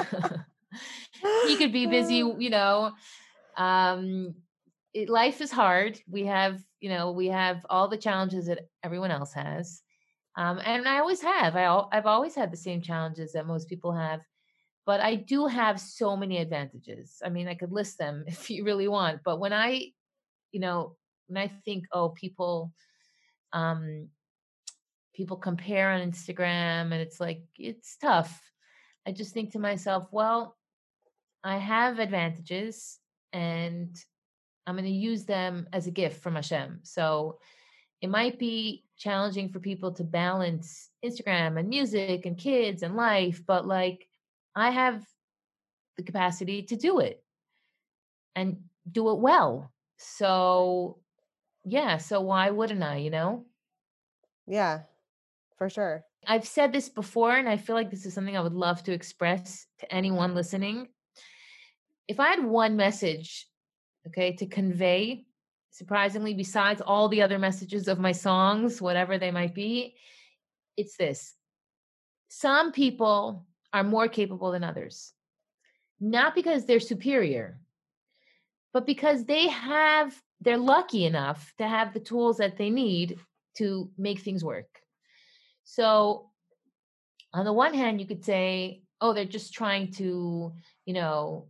[1.47, 2.93] he could be busy, you know.
[3.57, 4.35] Um,
[4.93, 5.99] it, life is hard.
[6.09, 9.81] We have, you know, we have all the challenges that everyone else has,
[10.35, 11.55] um, and I always have.
[11.55, 14.21] I I've always had the same challenges that most people have,
[14.85, 17.21] but I do have so many advantages.
[17.23, 19.21] I mean, I could list them if you really want.
[19.23, 19.91] But when I,
[20.51, 20.95] you know,
[21.27, 22.73] when I think, oh, people,
[23.53, 24.09] um,
[25.13, 28.41] people compare on Instagram, and it's like it's tough.
[29.05, 30.55] I just think to myself, well,
[31.43, 32.99] I have advantages,
[33.33, 33.95] and
[34.69, 36.81] I'm going to use them as a gift from Hashem.
[36.83, 37.39] So
[38.01, 43.41] it might be challenging for people to balance Instagram and music and kids and life,
[43.47, 44.07] but like
[44.55, 45.03] I have
[45.97, 47.23] the capacity to do it
[48.35, 48.57] and
[48.89, 49.71] do it well.
[49.97, 50.99] So
[51.65, 53.45] yeah, so why wouldn't I, you know?
[54.45, 54.81] Yeah,
[55.57, 56.05] for sure.
[56.27, 58.93] I've said this before, and I feel like this is something I would love to
[58.93, 60.89] express to anyone listening.
[62.07, 63.48] If I had one message,
[64.07, 65.25] okay, to convey,
[65.71, 69.95] surprisingly, besides all the other messages of my songs, whatever they might be,
[70.77, 71.35] it's this
[72.29, 75.13] some people are more capable than others,
[75.99, 77.59] not because they're superior,
[78.71, 83.19] but because they have, they're lucky enough to have the tools that they need
[83.57, 84.79] to make things work.
[85.63, 86.29] So,
[87.33, 90.53] on the one hand, you could say, "Oh, they're just trying to,
[90.85, 91.49] you know,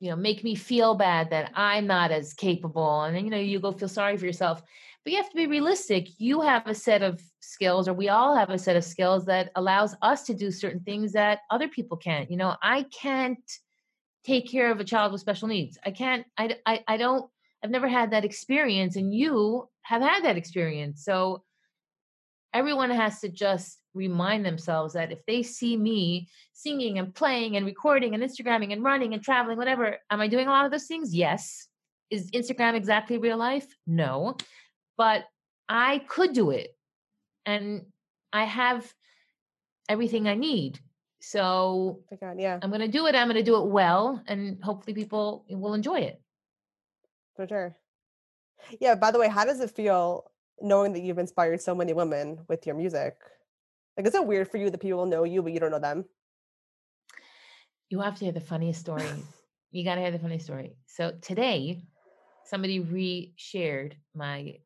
[0.00, 3.36] you know, make me feel bad that I'm not as capable," and then you know,
[3.38, 4.62] you go feel sorry for yourself.
[5.04, 6.08] but you have to be realistic.
[6.18, 9.50] You have a set of skills or we all have a set of skills that
[9.56, 12.30] allows us to do certain things that other people can't.
[12.30, 13.50] You know i can't
[14.24, 15.78] take care of a child with special needs.
[15.86, 17.30] I can't i i, I don't
[17.64, 21.04] i've never had that experience and you have had that experience.
[21.04, 21.44] So
[22.52, 27.66] everyone has to just remind themselves that if they see me singing and playing and
[27.66, 30.86] recording and instagramming and running and traveling whatever am i doing a lot of those
[30.86, 31.66] things yes
[32.10, 34.36] is instagram exactly real life no
[35.00, 35.24] but
[35.66, 36.76] I could do it.
[37.46, 37.86] And
[38.34, 38.92] I have
[39.88, 40.78] everything I need.
[41.20, 42.58] So oh God, yeah.
[42.60, 43.14] I'm going to do it.
[43.14, 44.22] I'm going to do it well.
[44.26, 46.20] And hopefully people will enjoy it.
[47.36, 47.76] For sure.
[48.78, 48.96] Yeah.
[48.96, 50.29] By the way, how does it feel
[50.60, 53.16] knowing that you've inspired so many women with your music?
[53.96, 56.04] Like, is it weird for you that people know you, but you don't know them?
[57.88, 59.04] You have to hear the funniest story.
[59.70, 60.76] you got to hear the funny story.
[60.86, 61.82] So today,
[62.44, 64.56] somebody re-shared my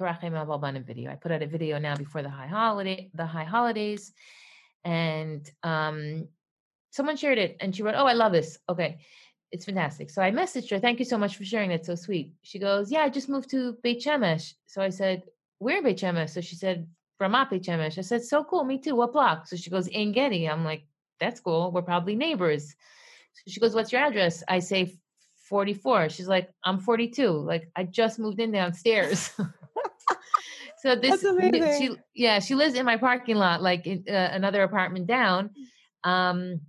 [0.00, 1.10] video.
[1.10, 4.12] I put out a video now before the high holiday, the high holidays,
[4.84, 6.28] and um,
[6.90, 8.58] someone shared it, and she wrote, "Oh, I love this.
[8.68, 8.98] Okay,
[9.50, 11.84] it's fantastic." So I messaged her, "Thank you so much for sharing that.
[11.84, 15.24] So sweet." She goes, "Yeah, I just moved to Beit Shemesh." So I said,
[15.58, 16.86] "Where Beit Shemesh?" So she said,
[17.18, 18.64] from Beit Shemesh." I said, "So cool.
[18.64, 18.96] Me too.
[18.96, 20.48] What block?" So she goes, in Getty.
[20.48, 20.84] I'm like,
[21.20, 21.72] "That's cool.
[21.72, 22.74] We're probably neighbors."
[23.32, 24.98] So she goes, "What's your address?" I say.
[25.48, 26.10] 44.
[26.10, 27.30] She's like, I'm 42.
[27.30, 29.30] Like, I just moved in downstairs.
[30.78, 31.20] So this,
[31.78, 35.50] she, yeah, she lives in my parking lot, like in, uh, another apartment down.
[36.04, 36.60] Um,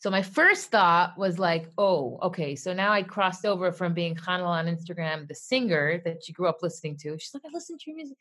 [0.00, 2.56] so my first thought was like, oh, okay.
[2.56, 6.48] So now I crossed over from being Chanale on Instagram, the singer that she grew
[6.48, 7.18] up listening to.
[7.18, 8.16] She's like, I listen to your music,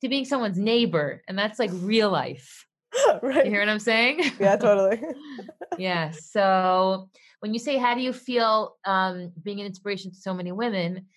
[0.00, 2.66] to being someone's neighbor, and that's like real life.
[3.22, 3.44] right.
[3.44, 4.22] You hear what I'm saying?
[4.40, 5.02] Yeah, totally.
[5.76, 6.12] yeah.
[6.12, 7.10] So
[7.40, 11.08] when you say, how do you feel um, being an inspiration to so many women?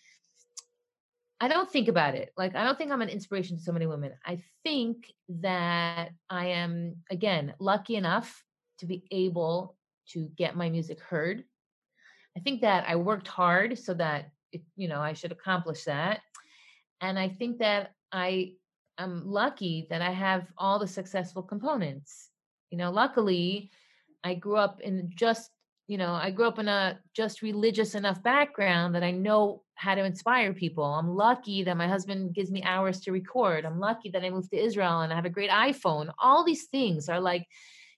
[1.40, 2.34] I don't think about it.
[2.36, 4.12] Like, I don't think I'm an inspiration to so many women.
[4.26, 8.44] I think that I am, again, lucky enough
[8.80, 9.78] to be able
[10.10, 11.44] to get my music heard.
[12.36, 16.22] I think that I worked hard so that, it, you know, I should accomplish that.
[17.02, 18.54] And I think that I
[18.98, 22.30] am lucky that I have all the successful components.
[22.70, 23.72] You know, luckily,
[24.24, 25.50] I grew up in just
[25.92, 29.94] you know, I grew up in a just religious enough background that I know how
[29.94, 30.86] to inspire people.
[30.86, 33.66] I'm lucky that my husband gives me hours to record.
[33.66, 36.10] I'm lucky that I moved to Israel and I have a great iPhone.
[36.18, 37.46] All these things are like,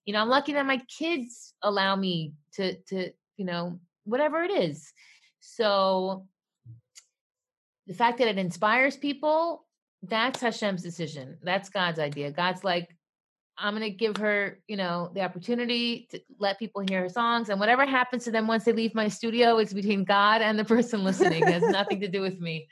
[0.06, 4.52] you know, I'm lucky that my kids allow me to to, you know, whatever it
[4.52, 4.92] is.
[5.40, 6.28] So
[7.88, 9.66] the fact that it inspires people,
[10.02, 11.38] that's Hashem's decision.
[11.44, 12.32] That's God's idea.
[12.32, 12.96] God's like,
[13.58, 17.50] I'm going to give her, you know, the opportunity to let people hear her songs.
[17.50, 20.66] And whatever happens to them once they leave my studio, it's between God and the
[20.66, 21.44] person listening.
[21.44, 22.68] it has nothing to do with me.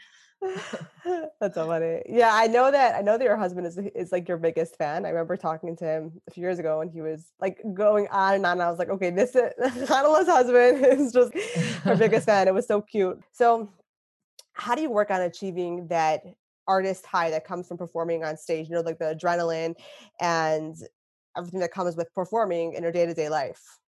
[1.39, 2.01] That's so funny.
[2.07, 2.95] Yeah, I know that.
[2.95, 5.05] I know that your husband is is like your biggest fan.
[5.05, 8.35] I remember talking to him a few years ago, and he was like going on
[8.35, 8.53] and on.
[8.53, 9.51] And I was like, okay, this is
[9.87, 11.33] Chanale's husband is just
[11.83, 12.47] her biggest fan.
[12.47, 13.19] It was so cute.
[13.31, 13.69] So,
[14.53, 16.23] how do you work on achieving that
[16.67, 19.73] artist high that comes from performing on stage you know like the adrenaline
[20.21, 20.75] and
[21.35, 23.79] everything that comes with performing in your day-to-day life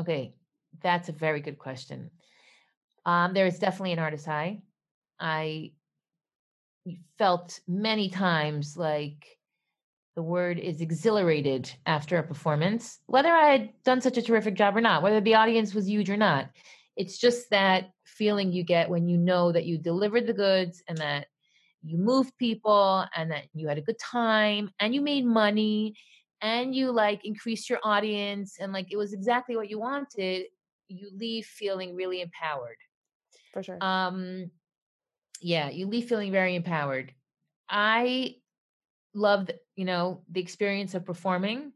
[0.00, 0.34] okay
[0.82, 2.10] that's a very good question
[3.04, 4.62] um, there is definitely an artist high
[5.22, 5.70] i
[7.16, 9.38] felt many times like
[10.16, 14.76] the word is exhilarated after a performance whether i had done such a terrific job
[14.76, 16.50] or not whether the audience was huge or not.
[16.96, 20.98] It's just that feeling you get when you know that you delivered the goods and
[20.98, 21.26] that
[21.82, 25.94] you moved people and that you had a good time and you made money
[26.40, 30.46] and you like increased your audience and like it was exactly what you wanted
[30.88, 32.76] you leave feeling really empowered.
[33.52, 33.78] For sure.
[33.80, 34.50] Um
[35.42, 37.12] yeah you leave feeling very empowered
[37.68, 38.34] i
[39.14, 41.72] loved you know the experience of performing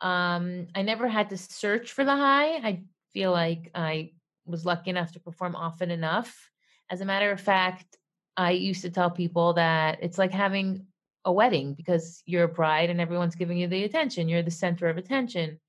[0.00, 2.82] um i never had to search for the high i
[3.12, 4.10] feel like i
[4.46, 6.50] was lucky enough to perform often enough
[6.90, 7.98] as a matter of fact
[8.36, 10.86] I used to tell people that it's like having
[11.24, 14.28] a wedding because you're a bride and everyone's giving you the attention.
[14.28, 15.60] You're the center of attention.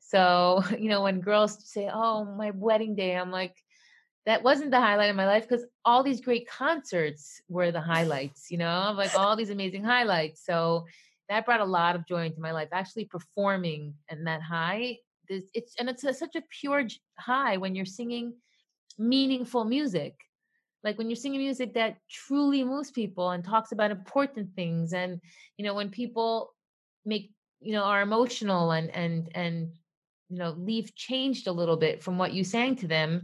[0.00, 3.56] So, you know, when girls say, Oh, my wedding day, I'm like,
[4.26, 8.50] that wasn't the highlight of my life because all these great concerts were the highlights,
[8.50, 10.44] you know, like all these amazing highlights.
[10.44, 10.86] So
[11.28, 12.68] that brought a lot of joy into my life.
[12.72, 14.98] Actually performing and that high,
[15.28, 16.86] it's and it's a, such a pure
[17.18, 18.34] high when you're singing
[18.98, 20.14] meaningful music
[20.82, 25.20] like when you're singing music that truly moves people and talks about important things and
[25.56, 26.52] you know when people
[27.04, 29.72] make you know are emotional and and and
[30.28, 33.22] you know leave changed a little bit from what you sang to them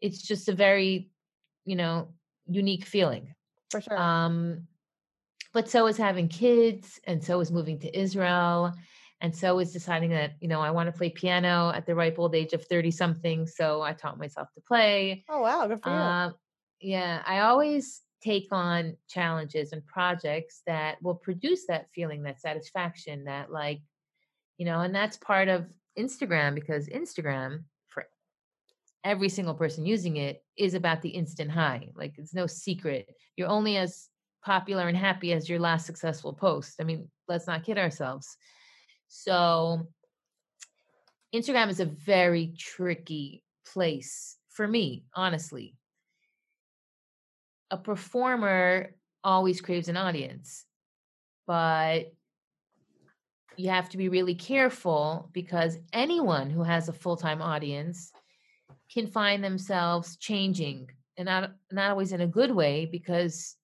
[0.00, 1.10] it's just a very
[1.64, 2.08] you know
[2.46, 3.34] unique feeling
[3.70, 3.98] For sure.
[3.98, 4.66] Um,
[5.52, 8.74] but so is having kids, and so is moving to Israel,
[9.22, 12.18] and so is deciding that you know I want to play piano at the ripe
[12.18, 13.46] old age of thirty something.
[13.46, 15.24] So I taught myself to play.
[15.28, 15.94] oh wow, good for you.
[15.94, 16.34] Um,
[16.80, 23.24] yeah, I always take on challenges and projects that will produce that feeling, that satisfaction,
[23.24, 23.80] that like,
[24.58, 25.66] you know, and that's part of
[25.98, 27.64] Instagram because Instagram
[29.04, 31.88] every single person using it is about the instant high.
[31.94, 33.08] Like it's no secret.
[33.36, 34.08] You're only as
[34.44, 36.76] popular and happy as your last successful post.
[36.80, 38.36] I mean, let's not kid ourselves.
[39.08, 39.88] So
[41.34, 45.74] Instagram is a very tricky place for me, honestly.
[47.70, 48.94] A performer
[49.24, 50.64] always craves an audience,
[51.46, 52.12] but
[53.56, 58.12] you have to be really careful because anyone who has a full-time audience
[58.92, 63.56] can find themselves changing and not not always in a good way because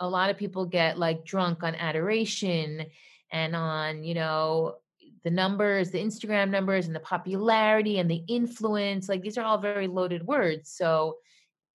[0.00, 2.86] a lot of people get like drunk on adoration
[3.32, 4.76] and on you know
[5.24, 9.58] the numbers the instagram numbers and the popularity and the influence like these are all
[9.58, 11.16] very loaded words so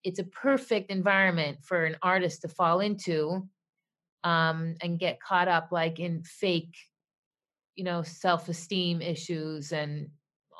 [0.03, 3.47] it's a perfect environment for an artist to fall into
[4.23, 6.75] um, and get caught up like in fake
[7.75, 10.09] you know self-esteem issues and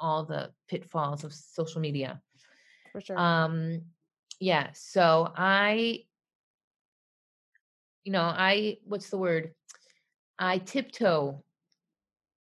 [0.02, 2.22] all the pitfalls of social media.
[2.92, 3.18] For sure.
[3.18, 3.84] um
[4.42, 6.00] yeah so i
[8.04, 9.54] you know i what's the word?
[10.38, 11.44] I tiptoe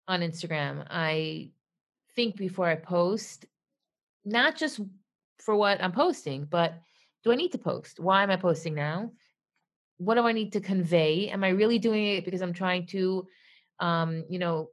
[0.08, 0.86] on instagram.
[0.90, 1.52] I
[2.16, 3.46] think before i post
[4.26, 4.80] not just
[5.40, 6.74] for what i'm posting but
[7.24, 8.00] do i need to post?
[8.00, 9.12] Why am i posting now?
[9.98, 11.30] What do i need to convey?
[11.30, 13.28] Am i really doing it because i'm trying to
[13.80, 14.70] um you know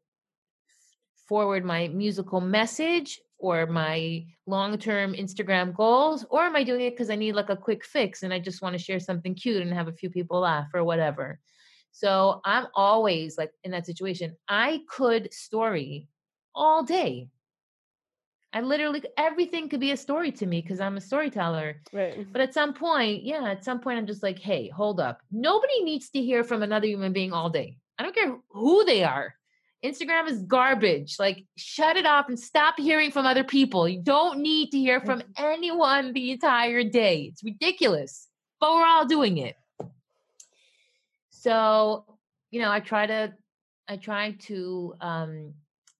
[1.29, 7.11] forward my musical message or my long-term Instagram goals or am I doing it cuz
[7.11, 9.73] I need like a quick fix and I just want to share something cute and
[9.73, 11.39] have a few people laugh or whatever.
[11.93, 14.37] So I'm always like in that situation.
[14.49, 16.09] I could story
[16.55, 17.29] all day.
[18.53, 21.83] I literally everything could be a story to me because I'm a storyteller.
[21.93, 22.27] right.
[22.33, 25.21] But at some point, yeah, at some point I'm just like, "Hey, hold up.
[25.31, 27.77] Nobody needs to hear from another human being all day.
[27.99, 29.35] I don't care who they are.
[29.85, 31.17] Instagram is garbage.
[31.19, 33.89] Like, shut it off and stop hearing from other people.
[33.89, 37.31] You don't need to hear from anyone the entire day.
[37.33, 38.29] It's ridiculous,
[38.61, 39.55] but we're all doing it.
[41.31, 42.05] So,
[42.51, 43.33] you know, I try to,
[43.87, 45.55] I try to um,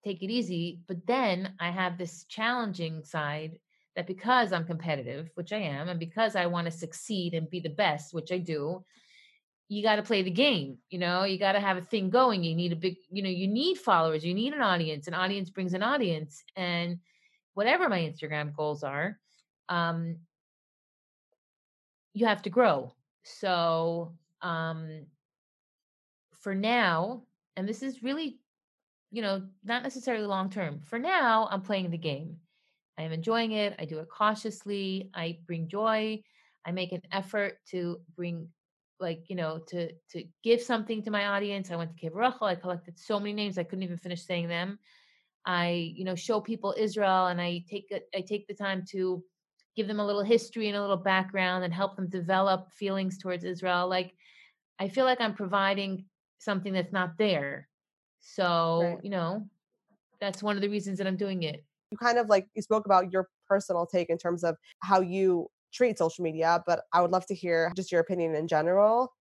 [0.05, 3.59] take it easy, but then I have this challenging side
[3.95, 7.61] that because I'm competitive, which I am, and because I want to succeed and be
[7.61, 8.85] the best, which I do,
[9.69, 11.25] you got to play the game you know?
[11.25, 13.79] You got to have a thing going you need a big you know you need
[13.79, 16.99] followers you need an audience an audience brings an audience and
[17.55, 19.19] whatever my instagram goals are
[19.69, 20.17] um
[22.19, 22.93] you have to grow.
[23.23, 24.13] So
[24.43, 25.07] um
[26.33, 27.23] for now
[27.57, 28.39] and this is really
[29.11, 32.37] you know not necessarily long term for now i'm playing the game.
[32.97, 36.23] I am enjoying it i do it cautiously i bring joy
[36.65, 38.49] i make an effort to bring
[39.01, 42.55] like you know to to give something to my audience i went to Kev i
[42.55, 44.79] collected so many names i couldn't even finish saying them.
[45.47, 49.23] I you know show people israel and i take it i take the time to
[49.77, 53.45] give them a little history and a little background and help them develop feelings towards
[53.45, 54.15] israel like
[54.79, 56.05] i feel like i'm providing
[56.39, 57.69] something that's not there.
[58.21, 58.99] So Right.
[59.05, 59.49] you know
[60.21, 61.65] that's one of the reasons that i'm doing it.
[61.91, 65.49] You kind of like you spoke about your personal take in terms of how you
[65.73, 69.13] treat social media, but I would love to hear just your opinion in general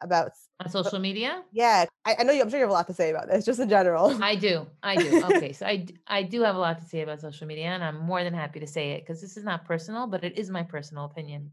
[0.00, 0.32] about.
[0.60, 2.42] on social media Yeah, I, I know you.
[2.42, 4.22] I'm sure you have a lot to say about this, just in general.
[4.22, 4.66] I do.
[4.82, 5.22] I do.
[5.24, 5.52] Okay.
[5.52, 8.24] So I I do have a lot to say about social media, and I'm more
[8.24, 11.04] than happy to say it because this is not personal, but it is my personal
[11.04, 11.52] opinion.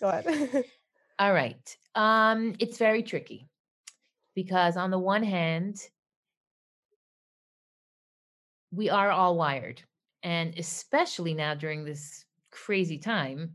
[0.00, 0.64] Go ahead.
[1.18, 1.76] All right.
[1.94, 3.48] Um, it's very tricky
[4.34, 5.88] because on the one hand,
[8.72, 9.82] we are all wired,
[10.22, 13.54] and especially now during this crazy time,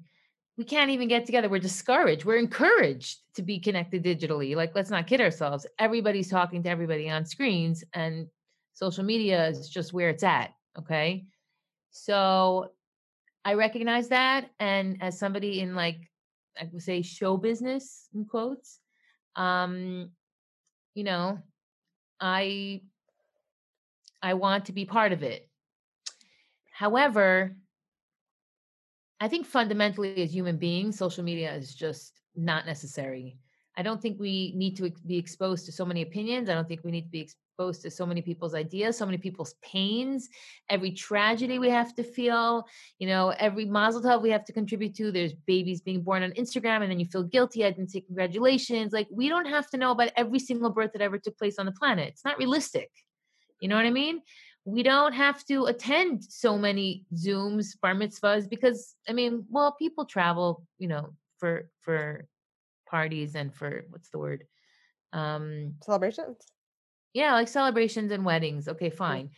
[0.58, 1.48] we can't even get together.
[1.48, 2.26] We're discouraged.
[2.26, 4.56] We're encouraged to be connected digitally.
[4.56, 5.66] Like, let's not kid ourselves.
[5.80, 8.28] Everybody's talking to everybody on screens, and
[8.74, 10.54] social media is just where it's at.
[10.78, 11.26] Okay.
[11.92, 12.72] So
[13.46, 14.50] I recognize that.
[14.60, 16.10] And as somebody in like,
[16.60, 18.80] I would say show business in quotes,
[19.36, 20.10] um,
[20.96, 21.40] you know,
[22.20, 22.82] I
[24.22, 25.48] I want to be part of it.
[26.72, 27.56] However,
[29.20, 33.38] I think fundamentally as human beings, social media is just not necessary.
[33.76, 36.50] I don't think we need to be exposed to so many opinions.
[36.50, 39.18] I don't think we need to be exposed to so many people's ideas, so many
[39.18, 40.30] people's pains,
[40.70, 42.66] every tragedy we have to feel,
[42.98, 45.12] you know, every mazel tov we have to contribute to.
[45.12, 47.66] There's babies being born on Instagram and then you feel guilty.
[47.66, 48.94] I didn't say congratulations.
[48.94, 51.66] Like we don't have to know about every single birth that ever took place on
[51.66, 52.10] the planet.
[52.10, 52.92] It's not realistic.
[53.60, 54.22] You know what I mean?
[54.68, 60.04] We don't have to attend so many Zooms, bar mitzvahs, because I mean, well, people
[60.06, 62.28] travel, you know, for for
[62.90, 64.44] parties and for what's the word?
[65.14, 66.38] Um Celebrations.
[67.14, 68.68] yeah, like celebrations and weddings.
[68.68, 69.30] Okay, fine.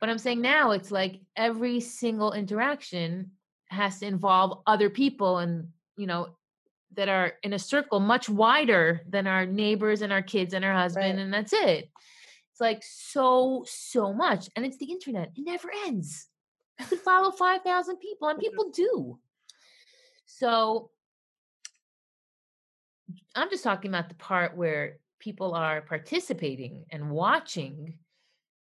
[0.00, 3.30] But I'm saying now it's like every single interaction
[3.68, 6.36] has to involve other people and, you know,
[6.96, 10.74] that are in a circle much wider than our neighbors and our kids and our
[10.74, 11.22] husband, Right.
[11.24, 11.88] and that's it.
[12.54, 14.48] It's like so, so much.
[14.54, 16.28] And it's the internet, it never ends.
[16.78, 18.48] You could follow 5,000 people, and mm-hmm.
[18.48, 19.18] people do.
[20.26, 20.90] So
[23.34, 27.98] I'm just talking about the part where people are participating and watching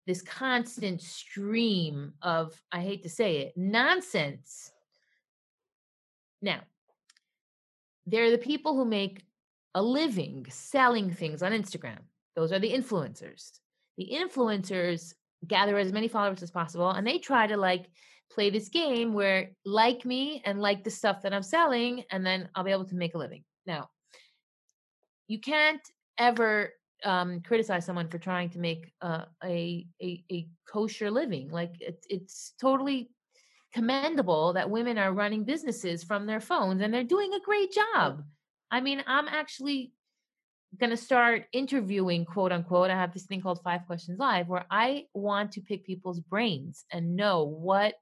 [0.06, 4.70] this constant stream of, I hate to say it, nonsense.
[6.42, 6.60] Now,
[8.06, 9.24] there are the people who make
[9.76, 12.00] a living selling things on Instagram.
[12.36, 13.60] Those are the influencers.
[13.98, 15.14] The influencers
[15.46, 17.90] gather as many followers as possible and they try to like
[18.32, 22.50] play this game where like me and like the stuff that I'm selling, and then
[22.56, 23.44] I'll be able to make a living.
[23.66, 23.90] Now,
[25.28, 25.82] you can't
[26.18, 26.74] ever
[27.04, 31.50] um, criticize someone for trying to make uh, a, a a kosher living.
[31.52, 33.10] Like it's it's totally
[33.74, 38.24] commendable that women are running businesses from their phones and they're doing a great job.
[38.72, 39.92] I mean, I'm actually
[40.80, 42.90] going to start interviewing, quote unquote.
[42.90, 46.86] I have this thing called Five Questions Live where I want to pick people's brains
[46.92, 47.96] and know what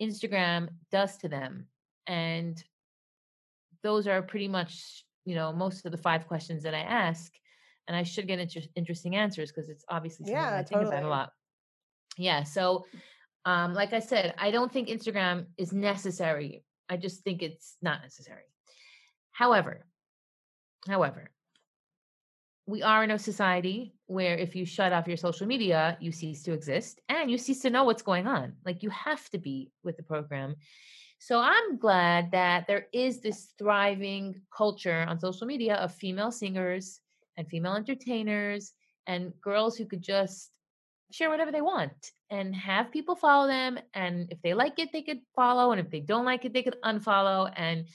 [0.00, 1.66] Instagram does to them.
[2.06, 2.62] And
[3.82, 7.32] those are pretty much, you know, most of the five questions that I ask.
[7.88, 11.02] And I should get inter- interesting answers because it's obviously something Yeah, I think about
[11.02, 11.32] a lot.
[12.16, 12.44] Yeah.
[12.44, 12.86] So,
[13.44, 16.62] um, like I said, I don't think Instagram is necessary.
[16.88, 18.44] I just think it's not necessary.
[19.32, 19.84] However,
[20.86, 21.30] however,
[22.66, 26.42] we are in a society where if you shut off your social media, you cease
[26.44, 28.54] to exist and you cease to know what's going on.
[28.64, 30.56] Like you have to be with the program.
[31.18, 37.00] So I'm glad that there is this thriving culture on social media of female singers
[37.36, 38.72] and female entertainers
[39.06, 40.50] and girls who could just
[41.10, 43.78] share whatever they want and have people follow them.
[43.94, 45.72] And if they like it, they could follow.
[45.72, 47.52] And if they don't like it, they could unfollow.
[47.56, 47.86] And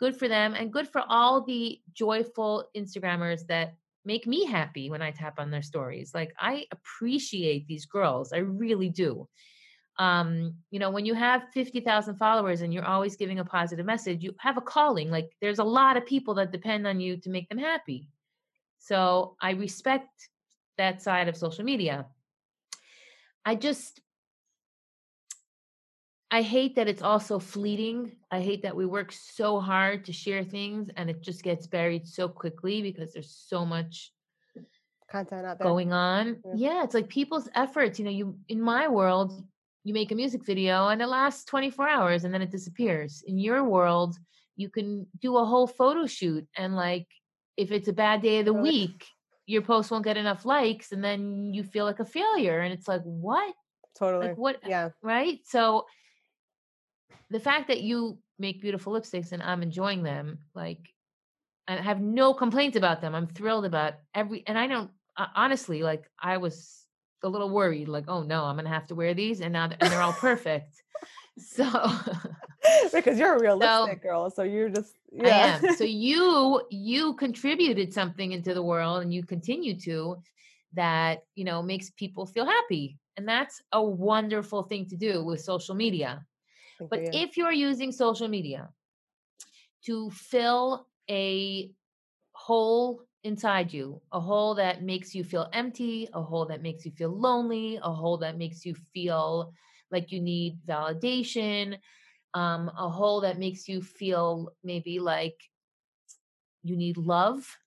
[0.00, 5.02] good for them and good for all the joyful Instagrammers that make me happy when
[5.02, 6.12] I tap on their stories.
[6.14, 8.32] Like I appreciate these girls.
[8.32, 9.28] I really do.
[9.98, 14.22] Um, you know, when you have 50,000 followers and you're always giving a positive message,
[14.22, 15.10] you have a calling.
[15.10, 18.08] Like there's a lot of people that depend on you to make them happy.
[18.78, 20.28] So I respect
[20.78, 22.06] that side of social media.
[23.44, 24.00] I just
[26.32, 28.12] I hate that it's also fleeting.
[28.30, 32.08] I hate that we work so hard to share things and it just gets buried
[32.08, 34.12] so quickly because there's so much
[35.10, 35.68] Content out there.
[35.68, 36.38] going on.
[36.42, 36.52] Yeah.
[36.56, 37.98] Yeah, it's like people's efforts.
[37.98, 39.44] You know, you in my world,
[39.84, 43.22] you make a music video and it lasts 24 hours and then it disappears.
[43.26, 44.16] In your world,
[44.56, 47.08] you can do a whole photo shoot and like
[47.58, 49.04] if it's a bad day of the week,
[49.44, 52.88] your post won't get enough likes and then you feel like a failure and it's
[52.88, 53.54] like, what?
[53.98, 54.28] Totally.
[54.28, 54.90] Like what Yeah.
[55.02, 55.40] right?
[55.44, 55.84] So
[57.32, 60.92] the fact that you make beautiful lipsticks and I'm enjoying them, like,
[61.66, 63.14] I have no complaints about them.
[63.14, 66.04] I'm thrilled about every, and I don't uh, honestly like.
[66.20, 66.84] I was
[67.22, 69.78] a little worried, like, oh no, I'm gonna have to wear these, and now th-
[69.80, 70.74] and they're all perfect.
[71.38, 71.64] So
[72.92, 74.92] because you're a realistic girl, so you're just
[75.24, 75.56] I yeah.
[75.56, 75.76] am.
[75.76, 80.18] So you you contributed something into the world, and you continue to
[80.74, 85.40] that you know makes people feel happy, and that's a wonderful thing to do with
[85.40, 86.22] social media.
[86.90, 87.10] But you.
[87.12, 88.70] if you're using social media
[89.86, 91.70] to fill a
[92.32, 96.92] hole inside you, a hole that makes you feel empty, a hole that makes you
[96.92, 99.52] feel lonely, a hole that makes you feel
[99.90, 101.78] like you need validation,
[102.34, 105.36] um, a hole that makes you feel maybe like
[106.62, 107.58] you need love,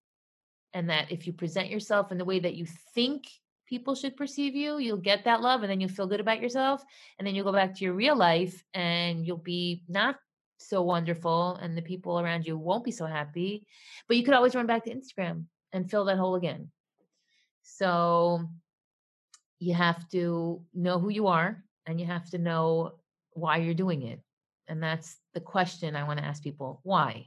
[0.73, 3.25] and that if you present yourself in the way that you think
[3.65, 6.83] people should perceive you, you'll get that love and then you'll feel good about yourself.
[7.17, 10.17] And then you'll go back to your real life and you'll be not
[10.57, 13.65] so wonderful and the people around you won't be so happy.
[14.07, 16.71] But you could always run back to Instagram and fill that hole again.
[17.63, 18.47] So
[19.59, 22.93] you have to know who you are and you have to know
[23.31, 24.21] why you're doing it.
[24.67, 26.79] And that's the question I want to ask people.
[26.83, 27.25] Why?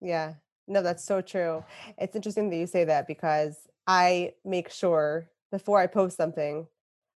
[0.00, 0.34] yeah.
[0.70, 1.64] No, that's so true.
[1.96, 3.56] It's interesting that you say that because
[3.88, 6.66] I make sure before I post something,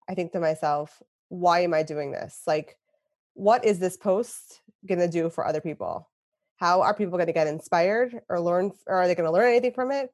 [0.08, 2.42] I think to myself, why am I doing this?
[2.46, 2.76] Like,
[3.32, 6.08] what is this post going to do for other people?
[6.56, 9.48] How are people going to get inspired or learn, or are they going to learn
[9.48, 10.10] anything from it?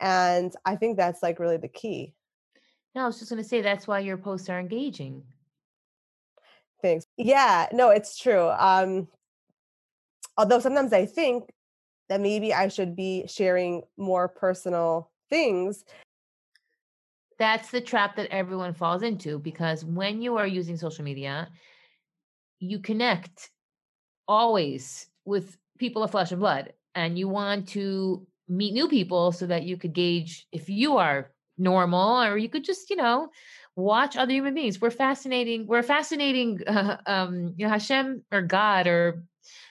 [0.00, 2.14] And I think that's like really the key.
[2.94, 5.22] No, I was just going to say that's why your posts are engaging.
[6.82, 7.06] Thanks.
[7.16, 8.48] Yeah, no, it's true.
[8.48, 9.08] Um,
[10.36, 11.44] although sometimes I think
[12.08, 15.84] that maybe I should be sharing more personal things.
[17.38, 21.48] That's the trap that everyone falls into because when you are using social media,
[22.60, 23.50] you connect
[24.28, 29.46] always with people of flesh and blood and you want to meet new people so
[29.46, 33.28] that you could gauge if you are normal or you could just you know
[33.76, 38.86] watch other human beings we're fascinating we're fascinating uh, um you know hashem or god
[38.86, 39.24] or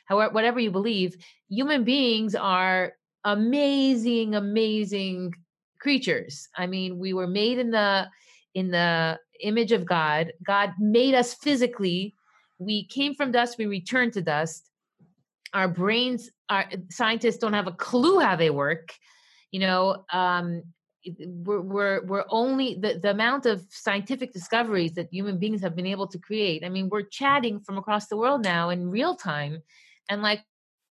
[0.05, 1.15] however whatever you believe
[1.49, 2.93] human beings are
[3.23, 5.33] amazing amazing
[5.83, 6.47] creatures.
[6.55, 8.07] I mean we were made in the
[8.53, 10.31] in the image of god.
[10.45, 12.15] God made us physically.
[12.57, 14.69] We came from dust we return to dust.
[15.53, 18.93] Our brains our scientists don't have a clue how they work
[19.51, 20.63] you know um
[21.19, 25.85] we're, we're we're only the, the amount of scientific discoveries that human beings have been
[25.85, 26.63] able to create.
[26.63, 29.61] I mean we're chatting from across the world now in real time
[30.09, 30.41] and like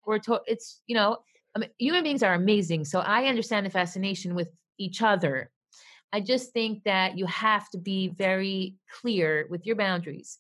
[0.07, 1.19] we're to, it's you know
[1.55, 2.85] I mean, human beings are amazing.
[2.85, 4.49] So i understand the fascination with
[4.79, 5.51] each other.
[6.13, 10.39] I just think that you have to be very clear with your boundaries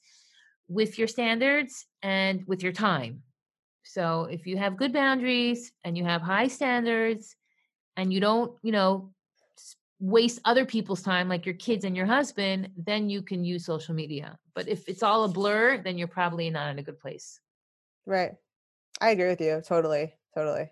[0.68, 3.22] with your standards and with your time.
[3.82, 7.34] So if you have good boundaries and you have high standards
[7.96, 9.10] and you don't you know
[10.00, 13.94] waste other people's time like your kids and your husband then you can use social
[13.94, 14.38] media.
[14.54, 17.40] But if it's all a blur then you're probably not in a good place.
[18.06, 18.32] Right.
[19.00, 20.70] I agree with you totally totally.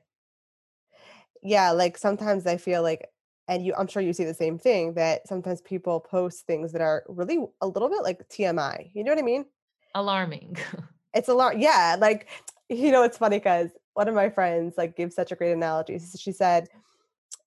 [1.43, 3.09] Yeah like sometimes i feel like
[3.49, 6.81] and you i'm sure you see the same thing that sometimes people post things that
[6.81, 9.45] are really a little bit like tmi you know what i mean
[9.95, 10.57] alarming
[11.15, 12.29] it's a lot yeah like
[12.69, 15.99] you know it's funny because one of my friends like gives such a great analogy
[16.19, 16.69] she said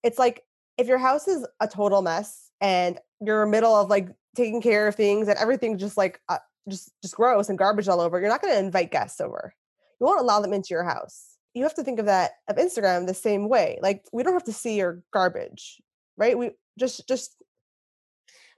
[0.02, 0.44] it's like
[0.78, 4.62] if your house is a total mess and you're in the middle of like taking
[4.62, 6.38] care of things and everything just like uh,
[6.68, 9.54] just just gross and garbage all over, you're not going to invite guests over.
[10.00, 11.36] You won't allow them into your house.
[11.54, 13.78] You have to think of that of Instagram the same way.
[13.82, 15.80] Like we don't have to see your garbage,
[16.20, 16.38] right?
[16.38, 17.34] We just just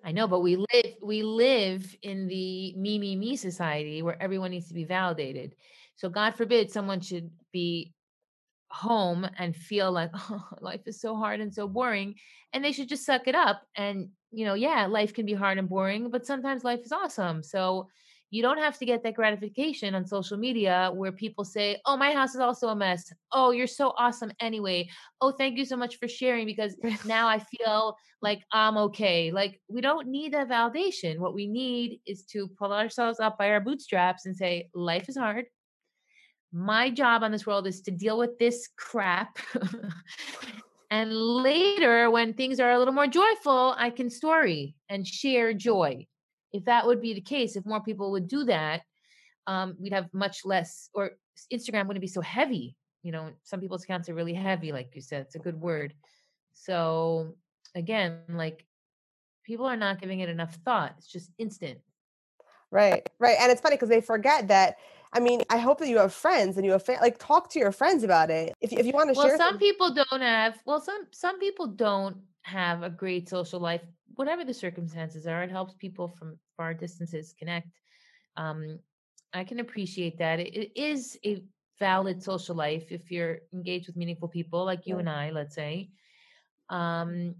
[0.04, 4.50] I know, but we live we live in the me me me society where everyone
[4.50, 5.54] needs to be validated.
[5.96, 7.94] So God forbid someone should be
[8.68, 12.14] home and feel like oh, life is so hard and so boring
[12.52, 15.58] and they should just suck it up and you know yeah life can be hard
[15.58, 17.86] and boring but sometimes life is awesome so
[18.32, 22.12] you don't have to get that gratification on social media where people say oh my
[22.12, 23.12] house is also a mess.
[23.30, 24.88] Oh you're so awesome anyway.
[25.20, 26.74] Oh thank you so much for sharing because
[27.04, 29.30] now i feel like i'm okay.
[29.30, 31.18] Like we don't need that validation.
[31.18, 35.16] What we need is to pull ourselves up by our bootstraps and say life is
[35.16, 35.44] hard.
[36.54, 39.38] My job on this world is to deal with this crap.
[40.90, 46.06] and later, when things are a little more joyful, I can story and share joy.
[46.52, 48.82] If that would be the case, if more people would do that,
[49.46, 51.12] um, we'd have much less, or
[51.52, 52.76] Instagram wouldn't be so heavy.
[53.02, 55.22] You know, some people's accounts are really heavy, like you said.
[55.22, 55.94] It's a good word.
[56.52, 57.34] So,
[57.74, 58.64] again, like
[59.44, 60.94] people are not giving it enough thought.
[60.98, 61.78] It's just instant.
[62.70, 63.36] Right, right.
[63.40, 64.76] And it's funny because they forget that
[65.14, 67.58] I mean, I hope that you have friends and you have fa- like talk to
[67.58, 68.54] your friends about it.
[68.60, 69.36] If if you want to well, share.
[69.36, 70.58] Well, some people don't have.
[70.64, 73.82] Well, some some people don't have a great social life.
[74.14, 77.68] Whatever the circumstances are, it helps people from far distances connect.
[78.36, 78.78] Um,
[79.32, 80.40] I can appreciate that.
[80.40, 81.42] it, it is a
[81.78, 85.90] valid social life if you're engaged with meaningful people like you and I, let's say.
[86.68, 87.34] Um,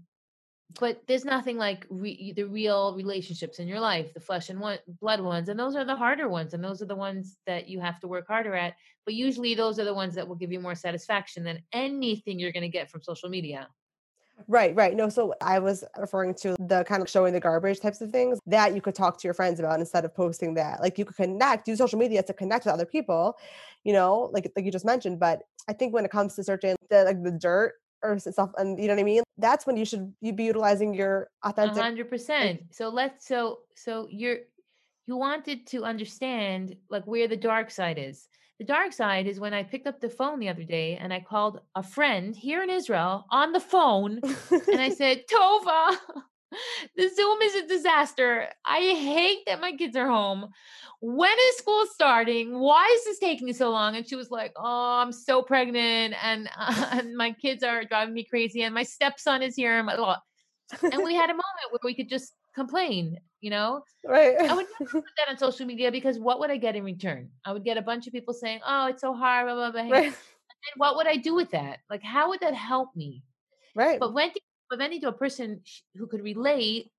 [0.79, 4.79] but there's nothing like re- the real relationships in your life the flesh and one,
[5.01, 7.79] blood ones and those are the harder ones and those are the ones that you
[7.79, 8.73] have to work harder at
[9.05, 12.51] but usually those are the ones that will give you more satisfaction than anything you're
[12.51, 13.67] going to get from social media
[14.47, 14.95] Right, right.
[14.95, 18.39] No, so I was referring to the kind of showing the garbage types of things
[18.45, 20.81] that you could talk to your friends about instead of posting that.
[20.81, 23.37] Like you could connect, use social media to connect with other people,
[23.83, 25.19] you know, like like you just mentioned.
[25.19, 28.77] But I think when it comes to searching the like the dirt or stuff and
[28.79, 32.59] you know what i mean that's when you should you be utilizing your authentic 100%
[32.69, 34.39] so let's so so you're
[35.07, 38.27] you wanted to understand like where the dark side is
[38.59, 41.19] the dark side is when i picked up the phone the other day and i
[41.19, 44.19] called a friend here in israel on the phone
[44.51, 45.97] and i said tova
[46.95, 48.47] the Zoom is a disaster.
[48.65, 50.49] I hate that my kids are home.
[51.01, 52.57] When is school starting?
[52.59, 53.95] Why is this taking so long?
[53.95, 58.13] And she was like, "Oh, I'm so pregnant, and, uh, and my kids are driving
[58.13, 60.17] me crazy, and my stepson is here." And, my,
[60.81, 63.83] and we had a moment where we could just complain, you know?
[64.05, 64.35] Right.
[64.39, 67.29] I would never put that on social media because what would I get in return?
[67.45, 69.91] I would get a bunch of people saying, "Oh, it's so hard," blah blah blah.
[69.91, 70.05] right.
[70.05, 71.79] And what would I do with that?
[71.89, 73.23] Like, how would that help me?
[73.75, 73.99] Right.
[73.99, 74.31] But when
[74.69, 75.61] but then to a person
[75.95, 76.89] who could relate,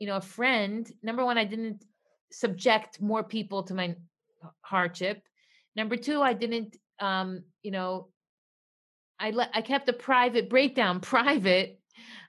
[0.00, 0.90] you know, a friend.
[1.02, 1.84] Number one, I didn't
[2.32, 3.94] subject more people to my
[4.62, 5.22] hardship.
[5.76, 8.08] Number two, I didn't, um, you know,
[9.20, 11.78] I let I kept the private breakdown private.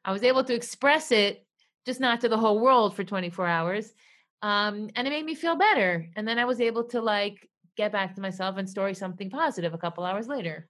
[0.06, 1.46] I was able to express it,
[1.86, 3.94] just not to the whole world for 24 hours.
[4.42, 6.10] Um, and it made me feel better.
[6.16, 9.74] And then I was able to like get back to myself and story something positive
[9.74, 10.68] a couple hours later.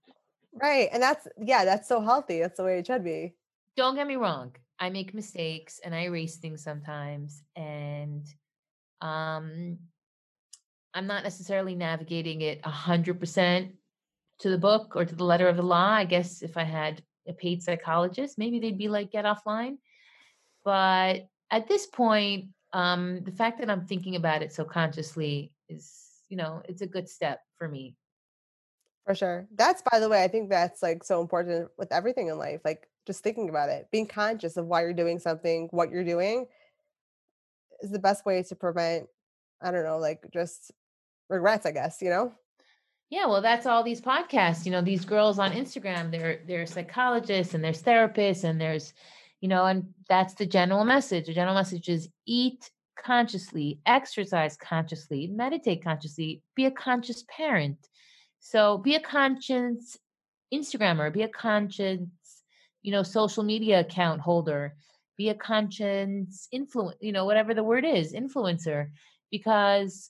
[0.53, 0.89] Right.
[0.93, 2.39] And that's yeah, that's so healthy.
[2.39, 3.33] That's the way it should be.
[3.75, 8.27] don't get me wrong i make mistakes and i erase things sometimes and
[9.01, 9.77] um
[10.93, 13.71] i'm not necessarily navigating it 100%
[14.39, 17.01] to the book or to the letter of the law i guess if i had
[17.27, 19.77] a paid psychologist maybe they'd be like get offline
[20.63, 26.01] but at this point um the fact that i'm thinking about it so consciously is
[26.29, 27.95] you know it's a good step for me
[29.05, 29.47] For sure.
[29.55, 32.61] That's by the way, I think that's like so important with everything in life.
[32.63, 36.47] Like just thinking about it, being conscious of why you're doing something, what you're doing
[37.81, 39.07] is the best way to prevent,
[39.61, 40.71] I don't know, like just
[41.29, 42.33] regrets, I guess, you know?
[43.09, 44.65] Yeah, well, that's all these podcasts.
[44.65, 48.93] You know, these girls on Instagram, they're they're psychologists and there's therapists and there's,
[49.43, 51.25] you know, and that's the general message.
[51.25, 57.77] The general message is eat consciously, exercise consciously, meditate consciously, be a conscious parent.
[58.39, 59.97] So be a conscious
[60.53, 61.99] Instagrammer, be a conscious,
[62.83, 64.75] you know, social media account holder,
[65.17, 68.91] be a conscious influence, you know, whatever the word is, influencer,
[69.29, 70.09] because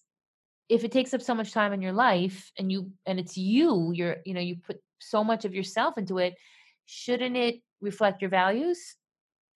[0.70, 3.92] if it takes up so much time in your life and you and it's you
[3.94, 6.36] you're you know you put so much of yourself into it
[6.86, 8.96] shouldn't it reflect your values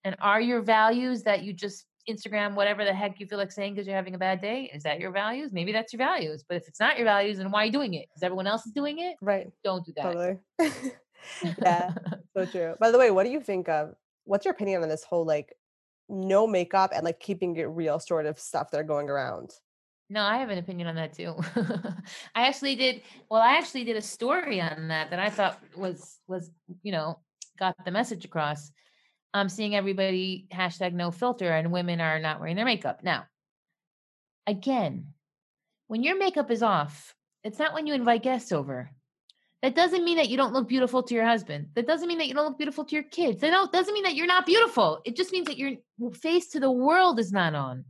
[0.04, 3.74] and are your values that you just instagram whatever the heck you feel like saying
[3.74, 6.56] because you're having a bad day is that your values maybe that's your values but
[6.56, 8.72] if it's not your values then why are you doing it because everyone else is
[8.72, 9.52] doing it Right.
[9.64, 10.38] don't do that Totally.
[11.62, 11.94] yeah.
[12.36, 12.76] So true.
[12.80, 13.96] By the way, what do you think of
[14.26, 15.56] what's your opinion on this whole like
[16.08, 19.52] no makeup and like keeping it real sort of stuff that are going around?
[20.10, 21.36] No, I have an opinion on that too.
[22.36, 26.20] I actually did well, I actually did a story on that that I thought was
[26.28, 26.52] was,
[26.84, 27.20] you know,
[27.58, 28.72] got the message across.
[29.38, 33.04] I'm seeing everybody hashtag no filter and women are not wearing their makeup.
[33.04, 33.26] Now,
[34.46, 35.14] again,
[35.88, 38.90] when your makeup is off, it's not when you invite guests over.
[39.62, 41.70] That doesn't mean that you don't look beautiful to your husband.
[41.76, 43.42] That doesn't mean that you don't look beautiful to your kids.
[43.42, 45.02] That doesn't mean that you're not beautiful.
[45.06, 45.72] It just means that your
[46.14, 47.86] face to the world is not on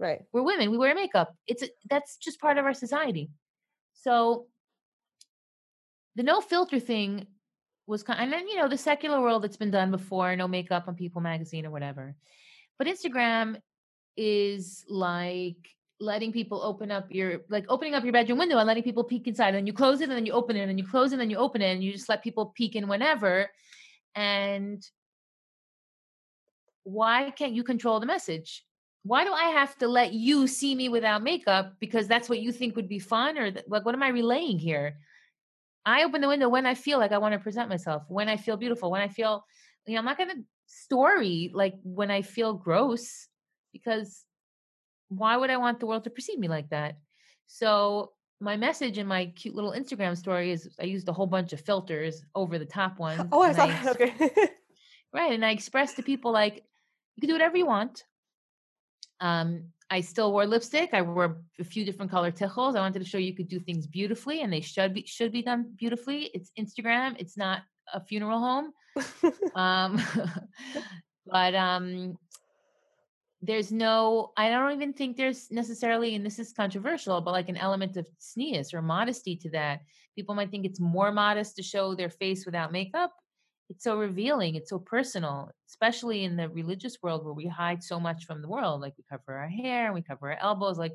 [0.00, 0.22] Right.
[0.32, 3.28] we're women we wear makeup it's a, that's just part of our society
[3.92, 4.46] so
[6.16, 7.26] the no filter thing
[7.90, 10.84] was kind and then you know the secular world that's been done before no makeup
[10.86, 12.14] on people magazine or whatever
[12.78, 13.56] but instagram
[14.16, 15.56] is like
[16.00, 19.26] letting people open up your like opening up your bedroom window and letting people peek
[19.26, 21.20] inside and you close it and then you open it and you close it and
[21.20, 23.50] then you open it and you just let people peek in whenever
[24.14, 24.88] and
[26.84, 28.64] why can't you control the message
[29.02, 32.52] why do I have to let you see me without makeup because that's what you
[32.52, 34.98] think would be fun or th- like what am I relaying here?
[35.84, 38.36] I open the window when I feel like I want to present myself, when I
[38.36, 39.44] feel beautiful, when I feel
[39.86, 43.26] you know I'm not going to story like when I feel gross
[43.72, 44.24] because
[45.08, 46.98] why would I want the world to perceive me like that?
[47.46, 51.52] So my message in my cute little Instagram story is I used a whole bunch
[51.52, 53.22] of filters over the top ones.
[53.32, 54.00] Oh, I saw ex- that.
[54.00, 54.48] Okay.
[55.12, 55.32] Right.
[55.32, 56.62] And I expressed to people like,
[57.16, 58.04] you can do whatever you want.
[59.18, 60.90] Um, I still wore lipstick.
[60.92, 62.76] I wore a few different color tichels.
[62.76, 65.42] I wanted to show you could do things beautifully and they should be should be
[65.42, 66.30] done beautifully.
[66.32, 67.62] It's Instagram, it's not
[67.92, 68.72] a funeral home.
[69.54, 70.00] Um,
[71.26, 72.16] but um
[73.42, 77.56] there's no I don't even think there's necessarily, and this is controversial, but like an
[77.56, 79.80] element of tznius or modesty to that.
[80.14, 83.12] People might think it's more modest to show their face without makeup
[83.70, 87.98] it's so revealing it's so personal especially in the religious world where we hide so
[87.98, 90.92] much from the world like we cover our hair and we cover our elbows like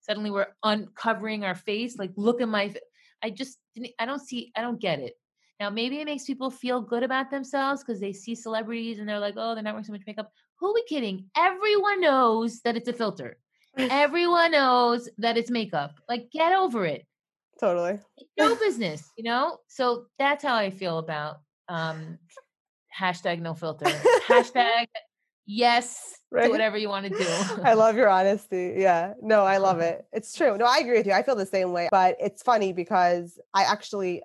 [0.00, 2.74] suddenly we're uncovering our face like look at my
[3.22, 5.14] i just didn't i don't see i don't get it.
[5.58, 9.18] Now maybe it makes people feel good about themselves because they see celebrities and they're
[9.18, 10.30] like oh they're not wearing so much makeup.
[10.58, 11.24] Who are we kidding?
[11.36, 13.38] Everyone knows that it's a filter.
[13.78, 15.94] Everyone knows that it's makeup.
[16.08, 17.06] Like get over it.
[17.58, 17.98] Totally.
[18.18, 19.58] it's no business you know?
[19.68, 21.38] So that's how i feel about
[21.68, 22.18] um
[22.98, 23.84] hashtag no filter
[24.28, 24.86] hashtag
[25.46, 26.46] yes Right.
[26.46, 27.26] to whatever you want to do.
[27.62, 28.74] I love your honesty.
[28.76, 29.14] Yeah.
[29.22, 30.04] No, I love it.
[30.12, 30.58] It's true.
[30.58, 31.12] No, I agree with you.
[31.12, 31.88] I feel the same way.
[31.92, 34.22] But it's funny because I actually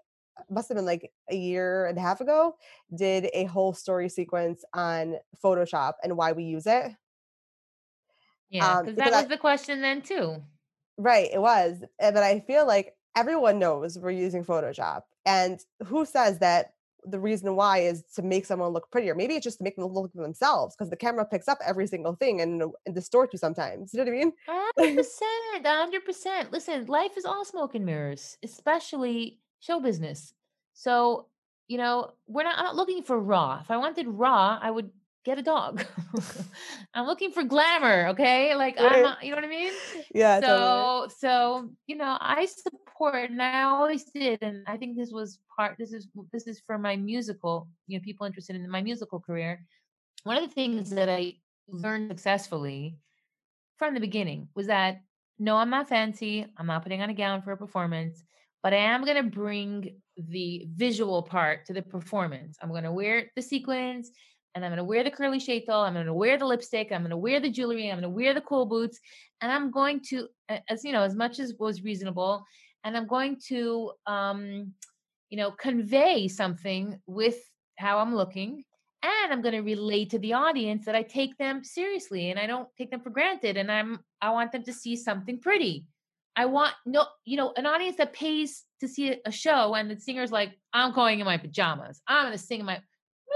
[0.50, 2.56] must have been like a year and a half ago,
[2.98, 6.92] did a whole story sequence on Photoshop and why we use it.
[8.50, 10.42] Yeah, Um, because that I- was the question then too.
[10.98, 11.84] Right, it was.
[12.02, 15.04] uh, But I feel like everyone knows we're using Photoshop.
[15.26, 16.74] And who says that
[17.04, 19.16] the reason why is to make someone look prettier?
[19.16, 22.16] Maybe it's just to make them look themselves because the camera picks up every single
[22.16, 23.94] thing and, uh, and distorts you sometimes.
[23.94, 24.34] You know what I mean?
[24.78, 26.52] hundred percent, hundred percent.
[26.52, 30.34] Listen, life is all smoke and mirrors, especially show business.
[30.74, 31.28] So
[31.68, 32.58] you know, we're not.
[32.58, 33.60] I'm not looking for raw.
[33.62, 34.90] If I wanted raw, I would
[35.24, 35.84] get a dog.
[36.94, 38.08] I'm looking for glamour.
[38.10, 38.96] Okay, like Right.
[38.96, 39.04] I'm.
[39.04, 39.74] Not, you know what I mean?
[40.14, 40.42] Yeah.
[40.42, 40.60] totally.
[40.60, 45.40] so so you know i support and i always did and i think this was
[45.56, 49.20] part this is this is for my musical you know people interested in my musical
[49.20, 49.66] career
[50.24, 51.34] one of the things that i
[51.68, 52.98] learned successfully
[53.78, 55.02] from the beginning was that
[55.40, 58.24] no i'm not fancy i'm not putting on a gown for a performance
[58.64, 59.96] but i am going to bring
[60.30, 64.12] the visual part to the performance i'm going to wear the sequins
[64.56, 67.02] and i'm going to wear the curly shaitel i'm going to wear the lipstick i'm
[67.02, 69.00] going to wear the jewelry i'm going to wear the cool boots
[69.42, 70.28] and i'm going to
[70.70, 72.44] as you know as much as was reasonable
[72.84, 74.72] and i'm going to um
[75.30, 77.38] you know convey something with
[77.78, 78.64] how i'm looking
[79.04, 82.46] and i'm going to relate to the audience that i take them seriously and i
[82.46, 85.86] don't take them for granted and i'm i want them to see something pretty.
[86.34, 90.00] I want no you know an audience that pays to see a- show and the
[90.00, 92.02] singer's like i'm going in my pajamas.
[92.08, 92.80] I'm going to sing in my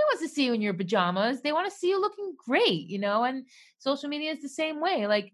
[0.06, 1.42] wants to see you in your pajamas.
[1.42, 3.24] They want to see you looking great, you know.
[3.24, 3.46] And
[3.80, 5.08] social media is the same way.
[5.08, 5.34] Like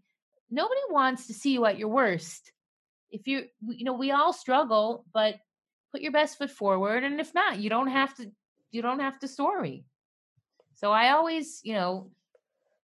[0.49, 2.51] nobody wants to see you at your worst.
[3.11, 5.35] If you, you know, we all struggle, but
[5.91, 7.03] put your best foot forward.
[7.03, 8.31] And if not, you don't have to.
[8.71, 9.83] You don't have to story.
[10.75, 12.09] So I always, you know,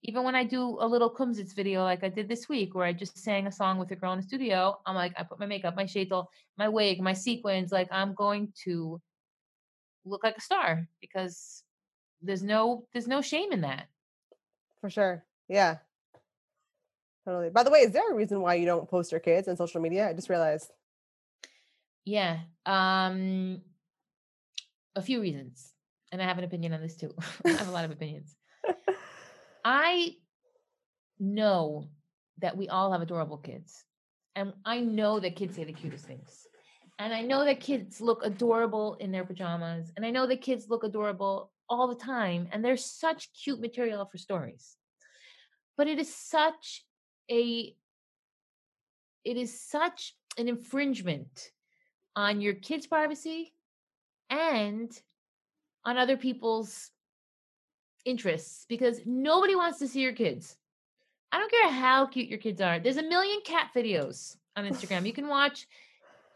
[0.02, 2.92] even when I do a little Kumsitz video like I did this week, where I
[2.92, 5.46] just sang a song with a girl in the studio, I'm like, I put my
[5.46, 6.26] makeup, my shaitel,
[6.58, 9.00] my wig, my sequins, like I'm going to
[10.04, 11.63] look like a star because
[12.24, 13.88] there's no there's no shame in that.
[14.80, 15.24] For sure.
[15.48, 15.78] Yeah.
[17.24, 17.50] Totally.
[17.50, 19.80] By the way, is there a reason why you don't post your kids on social
[19.80, 20.08] media?
[20.08, 20.70] I just realized.
[22.04, 22.40] Yeah.
[22.66, 23.62] Um
[24.96, 25.72] a few reasons.
[26.12, 27.14] And I have an opinion on this too.
[27.44, 28.36] I have a lot of opinions.
[29.64, 30.16] I
[31.18, 31.88] know
[32.38, 33.84] that we all have adorable kids.
[34.36, 36.46] And I know that kids say the cutest things.
[36.98, 39.92] And I know that kids look adorable in their pajamas.
[39.96, 42.48] And I know that kids look adorable all the time.
[42.52, 44.76] And there's such cute material for stories.
[45.76, 46.84] But it is such
[47.30, 47.74] a
[49.24, 51.50] it is such an infringement
[52.14, 53.54] on your kids' privacy
[54.30, 54.90] and
[55.84, 56.90] on other people's
[58.04, 60.56] interests because nobody wants to see your kids.
[61.32, 62.78] I don't care how cute your kids are.
[62.78, 65.06] There's a million cat videos on Instagram.
[65.06, 65.66] You can watch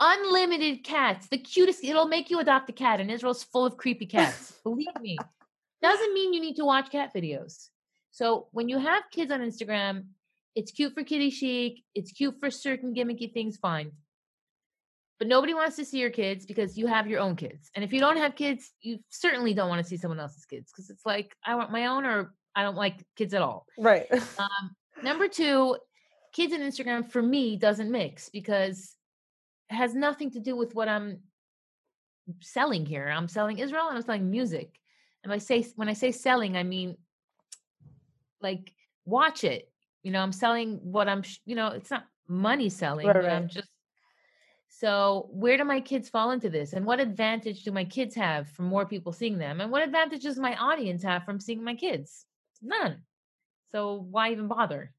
[0.00, 1.28] unlimited cats.
[1.28, 3.00] The cutest, it'll make you adopt a cat.
[3.00, 4.52] And Israel's full of creepy cats.
[4.62, 5.16] Believe me.
[5.82, 7.68] Doesn't mean you need to watch cat videos.
[8.10, 10.06] So when you have kids on Instagram,
[10.56, 13.92] it's cute for kitty chic, it's cute for certain gimmicky things, fine.
[15.18, 17.70] But nobody wants to see your kids because you have your own kids.
[17.74, 20.72] And if you don't have kids, you certainly don't want to see someone else's kids
[20.72, 23.66] because it's like, I want my own or I don't like kids at all.
[23.78, 24.06] Right.
[24.38, 25.76] Um, number two,
[26.32, 28.94] kids and Instagram for me doesn't mix because
[29.70, 31.20] has nothing to do with what I'm
[32.40, 33.08] selling here.
[33.08, 34.78] I'm selling Israel and I'm selling music.
[35.24, 36.96] And I say when I say selling, I mean
[38.40, 38.72] like
[39.04, 39.70] watch it.
[40.02, 41.22] You know, I'm selling what I'm.
[41.44, 43.32] You know, it's not money selling, Right, right.
[43.32, 43.68] I'm just.
[44.70, 46.72] So where do my kids fall into this?
[46.72, 49.60] And what advantage do my kids have from more people seeing them?
[49.60, 52.26] And what advantage does my audience have from seeing my kids?
[52.62, 53.02] None.
[53.72, 54.92] So why even bother?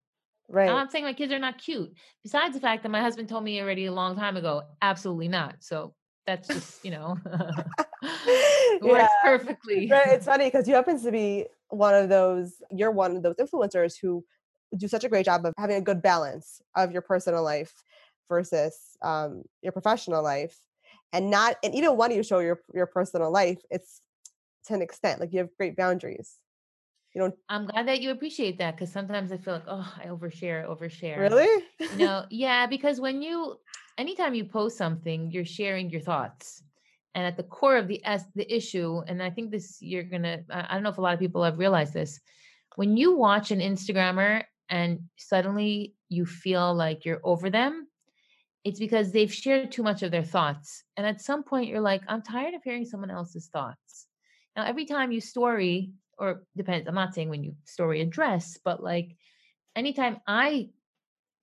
[0.50, 0.70] Right.
[0.70, 1.93] I'm not saying my kids are not cute.
[2.24, 5.58] Besides the fact that my husband told me already a long time ago, absolutely not.
[5.64, 5.93] So
[6.26, 7.18] that's just, you know,
[8.82, 9.08] works Yeah.
[9.24, 9.89] perfectly.
[9.91, 13.36] Right, it's funny because you happen to be one of those you're one of those
[13.36, 14.26] influencers who
[14.78, 17.74] do such a great job of having a good balance of your personal life
[18.28, 20.58] versus um, your professional life
[21.14, 24.02] and not and even when you show your your personal life it's
[24.66, 26.39] to an extent like you have great boundaries
[27.14, 30.07] you don't I'm glad that you appreciate that because sometimes I feel like, oh, I
[30.07, 31.18] overshare, overshare.
[31.18, 33.60] really You know, yeah, because when you,
[33.97, 36.64] anytime you post something, you're sharing your thoughts.
[37.16, 40.43] And at the core of the as the issue, and I think this you're gonna,
[40.51, 42.20] I don't know if a lot of people have realized this,
[42.76, 47.88] when you watch an Instagrammer and suddenly you feel like you're over them,
[48.64, 50.84] it's because they've shared too much of their thoughts.
[50.95, 54.05] And at some point, you're like, I'm tired of hearing someone else's thoughts.
[54.55, 56.88] Now, every time you story or depends.
[56.88, 59.16] I'm not saying when you story a dress, but like
[59.76, 60.70] anytime I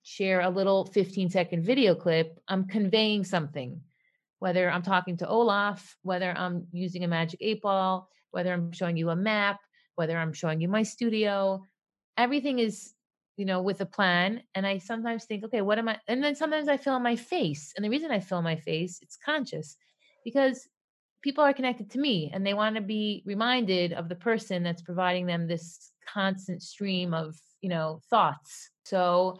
[0.03, 3.81] share a little 15 second video clip, I'm conveying something.
[4.39, 8.95] Whether I'm talking to Olaf, whether I'm using a magic eight ball, whether I'm showing
[8.95, 9.59] you a map,
[9.95, 11.63] whether I'm showing you my studio,
[12.17, 12.93] everything is
[13.37, 14.41] you know, with a plan.
[14.55, 15.99] And I sometimes think, okay, what am I?
[16.07, 17.71] And then sometimes I film my face.
[17.75, 19.77] And the reason I film my face, it's conscious
[20.25, 20.67] because
[21.21, 24.81] people are connected to me and they want to be reminded of the person that's
[24.81, 28.69] providing them this constant stream of, you know, thoughts.
[28.85, 29.39] So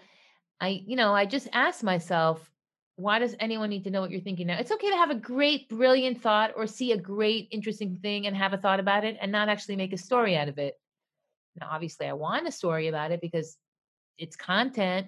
[0.60, 2.50] I, you know, I just ask myself,
[2.96, 4.58] why does anyone need to know what you're thinking now?
[4.58, 8.36] It's okay to have a great, brilliant thought or see a great, interesting thing and
[8.36, 10.74] have a thought about it and not actually make a story out of it.
[11.60, 13.56] Now, obviously, I want a story about it because
[14.18, 15.08] it's content,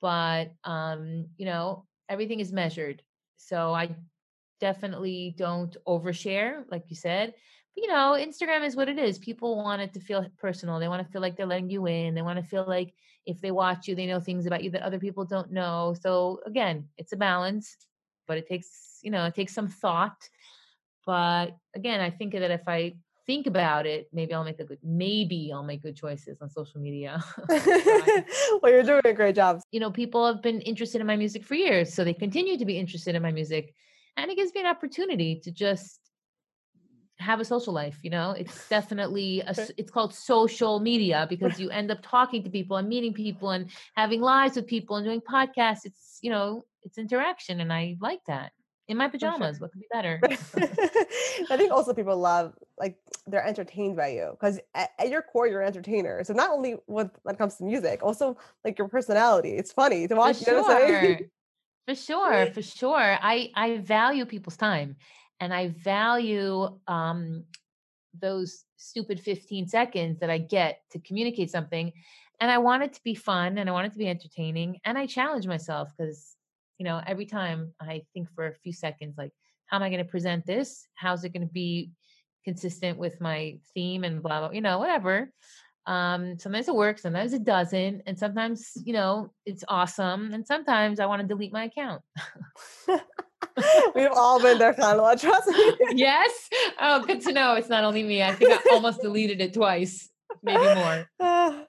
[0.00, 3.02] but um, you know, everything is measured.
[3.36, 3.94] So I
[4.62, 7.34] definitely don't overshare, like you said.
[7.74, 9.18] But, you know, Instagram is what it is.
[9.18, 10.78] People want it to feel personal.
[10.78, 12.14] They want to feel like they're letting you in.
[12.14, 12.94] They want to feel like
[13.26, 15.96] if they watch you, they know things about you that other people don't know.
[16.00, 17.76] So again, it's a balance,
[18.28, 20.28] but it takes, you know, it takes some thought.
[21.04, 22.94] But again, I think that if I
[23.26, 26.80] think about it, maybe I'll make a good maybe I'll make good choices on social
[26.80, 27.22] media.
[27.48, 29.60] Uh, well, you're doing a great job.
[29.72, 32.64] You know, people have been interested in my music for years, so they continue to
[32.64, 33.74] be interested in my music.
[34.16, 35.98] And it gives me an opportunity to just
[37.18, 38.32] have a social life, you know?
[38.32, 42.88] It's definitely a, it's called social media because you end up talking to people and
[42.88, 45.84] meeting people and having lives with people and doing podcasts.
[45.84, 48.52] It's, you know, it's interaction and I like that
[48.88, 49.56] in my pajamas.
[49.56, 49.66] Sure.
[49.66, 50.20] What could be better?
[51.50, 52.96] I think also people love like
[53.26, 56.24] they're entertained by you because at, at, your core you're an entertainer.
[56.24, 59.50] So not only when when it comes to music, also like your personality.
[59.50, 60.38] It's funny to watch.
[60.38, 61.18] For sure.
[61.86, 63.18] For sure, for sure.
[63.20, 64.96] I I value people's time,
[65.40, 67.44] and I value um
[68.18, 71.92] those stupid 15 seconds that I get to communicate something.
[72.40, 74.80] And I want it to be fun and I want it to be entertaining.
[74.84, 76.36] And I challenge myself because
[76.78, 79.30] you know, every time I think for a few seconds, like,
[79.66, 80.88] how am I going to present this?
[80.94, 81.92] How's it going to be
[82.44, 85.30] consistent with my theme and blah, blah, you know, whatever.
[85.86, 88.02] Um, sometimes it works, sometimes it doesn't.
[88.06, 90.32] And sometimes, you know, it's awesome.
[90.32, 92.02] And sometimes I want to delete my account.
[93.94, 95.20] We've all been there, Chanale.
[95.20, 95.72] Trust me.
[95.94, 96.48] yes.
[96.80, 97.54] Oh, good to know.
[97.54, 98.22] It's not only me.
[98.22, 100.08] I think I almost deleted it twice,
[100.42, 101.08] maybe more.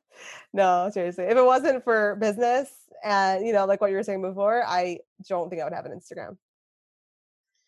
[0.53, 1.25] no, seriously.
[1.25, 2.69] If it wasn't for business,
[3.03, 5.85] and you know, like what you were saying before, I don't think I would have
[5.85, 6.37] an Instagram.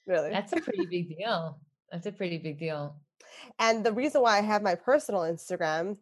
[0.08, 0.30] Really.
[0.30, 1.60] That's a pretty big deal.
[1.91, 2.96] That's a pretty big deal.
[3.60, 5.98] And the reason why I have my personal Instagram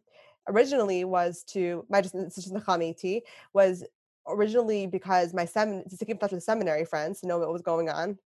[0.47, 3.21] originally was to my just this is Nakamiti
[3.53, 3.83] was
[4.27, 7.61] originally because my sem to keep in touch with seminary friends to know what was
[7.61, 8.17] going on.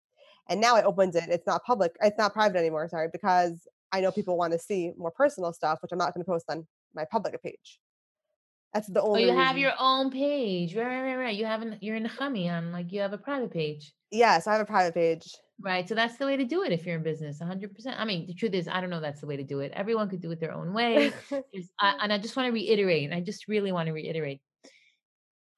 [0.50, 1.30] And now I opened it.
[1.30, 1.96] It's not public.
[2.02, 2.88] It's not private anymore.
[2.88, 6.24] Sorry, because I know people want to see more personal stuff, which I'm not going
[6.24, 7.80] to post on my public page.
[8.74, 9.24] That's the oh, only.
[9.24, 9.46] Oh, you reason.
[9.46, 10.86] have your own page, right?
[10.86, 11.36] Right, right, right.
[11.36, 13.94] You have an, you're in Chami on like you have a private page.
[14.12, 15.36] Yes, I have a private page.
[15.60, 15.90] Right.
[15.90, 17.72] So that's the way to do it if you're in business, 100%.
[17.98, 19.72] I mean, the truth is, I don't know that's the way to do it.
[19.76, 21.12] Everyone could do it their own way.
[21.80, 24.42] I, and I just want to reiterate, and I just really want to reiterate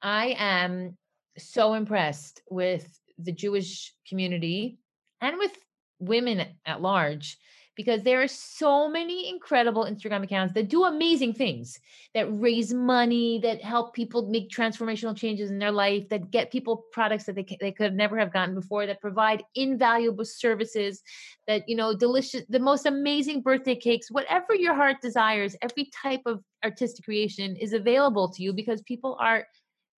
[0.02, 0.98] I am
[1.38, 2.88] so impressed with
[3.18, 4.80] the Jewish community
[5.22, 5.52] and with
[6.00, 7.38] women at large
[7.80, 11.80] because there are so many incredible Instagram accounts that do amazing things,
[12.14, 16.84] that raise money, that help people make transformational changes in their life, that get people
[16.92, 21.02] products that they, they could never have gotten before, that provide invaluable services,
[21.48, 26.24] that, you know, delicious, the most amazing birthday cakes, whatever your heart desires, every type
[26.26, 29.46] of artistic creation is available to you because people are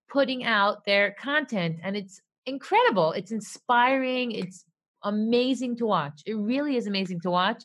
[0.08, 3.12] putting out their content and it's incredible.
[3.14, 4.34] It's inspiring.
[4.34, 4.66] It's
[5.04, 6.22] amazing to watch.
[6.26, 7.64] It really is amazing to watch.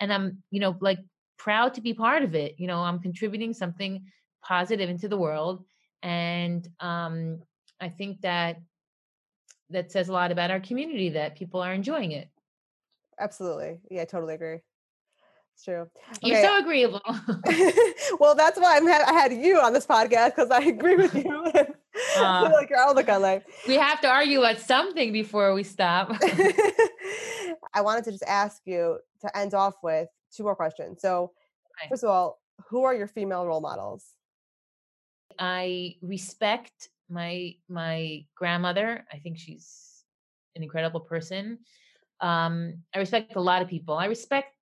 [0.00, 0.98] And I'm, you know, like
[1.38, 2.54] proud to be part of it.
[2.58, 4.04] You know, I'm contributing something
[4.42, 5.64] positive into the world.
[6.02, 7.40] And um,
[7.80, 8.56] I think that
[9.70, 12.28] that says a lot about our community that people are enjoying it.
[13.18, 13.80] Absolutely.
[13.90, 14.60] Yeah, I totally agree.
[15.54, 15.88] It's true.
[16.16, 16.18] Okay.
[16.22, 17.00] You're so agreeable.
[18.20, 21.14] well, that's why I'm ha- I had you on this podcast because I agree with
[21.24, 21.50] you.
[22.16, 23.42] Uh, like your outlook on life.
[23.66, 26.10] We have to argue about something before we stop.
[27.74, 31.00] I wanted to just ask you to end off with two more questions.
[31.00, 31.32] So,
[31.80, 31.88] okay.
[31.88, 34.04] first of all, who are your female role models?
[35.38, 39.04] I respect my my grandmother.
[39.12, 40.04] I think she's
[40.54, 41.58] an incredible person.
[42.20, 43.94] Um, I respect a lot of people.
[43.94, 44.54] I respect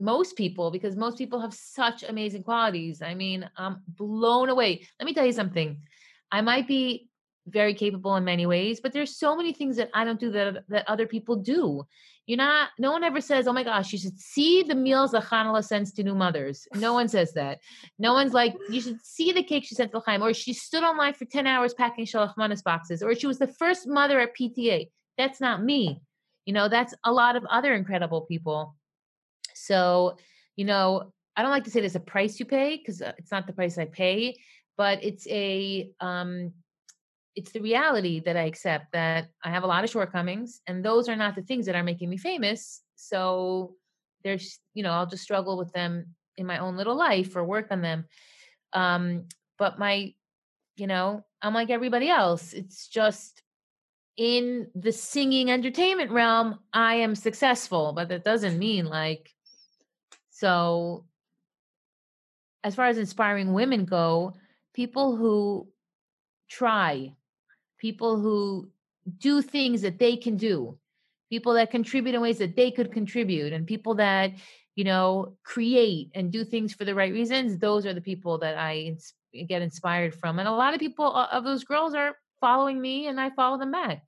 [0.00, 3.02] most people because most people have such amazing qualities.
[3.02, 4.86] I mean, I'm blown away.
[4.98, 5.80] Let me tell you something.
[6.34, 7.08] I might be
[7.46, 10.64] very capable in many ways, but there's so many things that I don't do that
[10.68, 11.84] that other people do.
[12.26, 12.70] You're not.
[12.76, 15.92] No one ever says, "Oh my gosh, you should see the meals that Chanale sends
[15.92, 17.60] to new mothers." No one says that.
[18.00, 20.82] No one's like, "You should see the cake she sent to Chaim," or she stood
[20.82, 24.90] online for ten hours packing shalach boxes, or she was the first mother at PTA.
[25.16, 26.00] That's not me.
[26.46, 28.74] You know, that's a lot of other incredible people.
[29.54, 30.16] So,
[30.56, 33.32] you know, I don't like to say there's a price you pay because uh, it's
[33.32, 34.36] not the price I pay,
[34.76, 36.52] but it's a um
[37.36, 41.08] it's the reality that I accept that I have a lot of shortcomings and those
[41.08, 42.82] are not the things that are making me famous.
[42.94, 43.74] So
[44.22, 47.68] there's, you know, I'll just struggle with them in my own little life or work
[47.70, 48.06] on them.
[48.72, 49.24] Um,
[49.58, 50.14] but my,
[50.76, 52.52] you know, I'm like everybody else.
[52.52, 53.42] It's just
[54.16, 59.30] in the singing entertainment realm, I am successful, but that doesn't mean like,
[60.30, 61.04] so
[62.62, 64.34] as far as inspiring women go,
[64.74, 65.66] people who
[66.48, 67.14] try
[67.78, 68.68] people who
[69.18, 70.78] do things that they can do,
[71.28, 74.32] people that contribute in ways that they could contribute, and people that,
[74.74, 77.58] you know, create and do things for the right reasons.
[77.58, 78.96] Those are the people that I
[79.48, 80.38] get inspired from.
[80.38, 83.72] And a lot of people of those girls are following me and I follow them
[83.72, 84.02] back.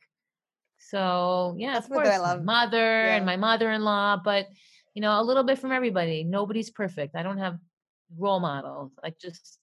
[0.78, 2.44] So yeah, That's of course, I love.
[2.44, 3.16] mother yeah.
[3.16, 4.47] and my mother-in-law, but
[4.94, 6.24] you know, a little bit from everybody.
[6.24, 7.14] Nobody's perfect.
[7.14, 7.59] I don't have
[8.16, 8.93] role models.
[9.05, 9.59] I just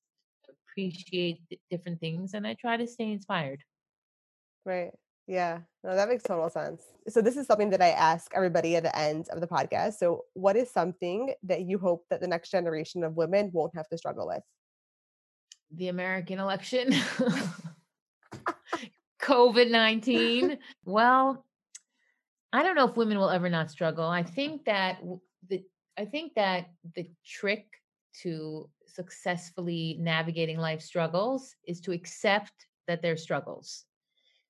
[0.74, 1.40] appreciate
[1.70, 3.62] different things and I try to stay inspired.
[4.66, 4.92] Right.
[5.28, 5.60] Yeah.
[5.84, 6.84] No, that makes total sense.
[7.08, 9.94] So this is something that I ask everybody at the end of the podcast.
[9.94, 13.88] So what is something that you hope that the next generation of women won't have
[13.90, 14.44] to struggle with?
[15.76, 16.92] The American election.
[19.22, 20.58] COVID 19.
[20.86, 21.46] well,
[22.52, 24.06] I don't know if women will ever not struggle.
[24.06, 25.00] I think that
[25.50, 25.64] the
[25.98, 27.66] I think that the trick
[28.22, 33.86] to successfully navigating life struggles is to accept that they're struggles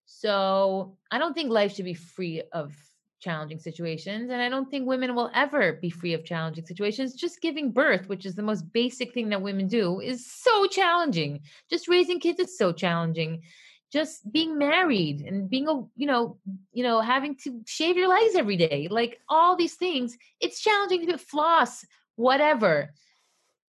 [0.05, 2.75] so I don't think life should be free of
[3.19, 4.29] challenging situations.
[4.29, 7.13] And I don't think women will ever be free of challenging situations.
[7.13, 11.41] Just giving birth, which is the most basic thing that women do, is so challenging.
[11.69, 13.43] Just raising kids is so challenging.
[13.91, 16.37] Just being married and being a, you know,
[16.73, 21.07] you know, having to shave your legs every day, like all these things, it's challenging
[21.07, 21.85] to floss,
[22.15, 22.91] whatever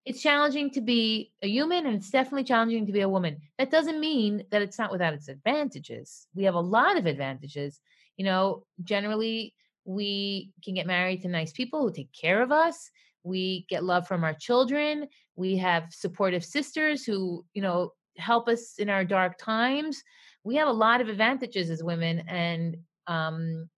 [0.05, 3.39] it's challenging to be a human and it's definitely challenging to be a woman.
[3.59, 6.27] That doesn't mean that it's not without its advantages.
[6.35, 7.81] We have a lot of advantages.
[8.17, 9.55] You know, generally,
[9.85, 12.91] we can get married to nice people who take care of us.
[13.23, 15.09] We get love from our children.
[15.37, 20.03] We have supportive sisters who, you know, help us in our dark times.
[20.45, 22.25] We have a lot of advantages as women.
[22.29, 22.77] And
[23.07, 23.71] um,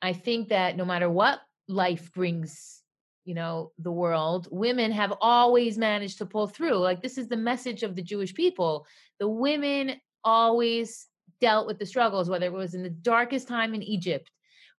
[0.00, 2.83] I think that no matter what life brings
[3.24, 7.36] you know the world women have always managed to pull through like this is the
[7.36, 8.86] message of the jewish people
[9.18, 11.06] the women always
[11.40, 14.30] dealt with the struggles whether it was in the darkest time in egypt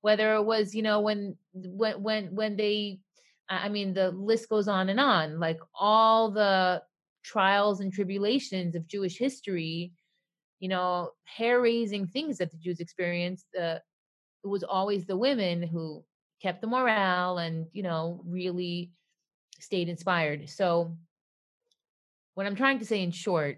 [0.01, 2.99] whether it was you know when when when when they
[3.49, 6.81] i mean the list goes on and on like all the
[7.23, 9.91] trials and tribulations of jewish history
[10.59, 13.79] you know hair raising things that the jews experienced uh,
[14.43, 16.03] it was always the women who
[16.41, 18.91] kept the morale and you know really
[19.59, 20.49] stayed inspired.
[20.49, 20.95] So
[22.35, 23.57] what i'm trying to say in short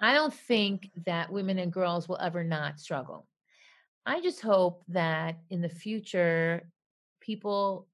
[0.00, 3.26] i don't think that women and girls will ever not struggle.
[4.08, 6.70] I just hope that in the future
[7.20, 7.88] people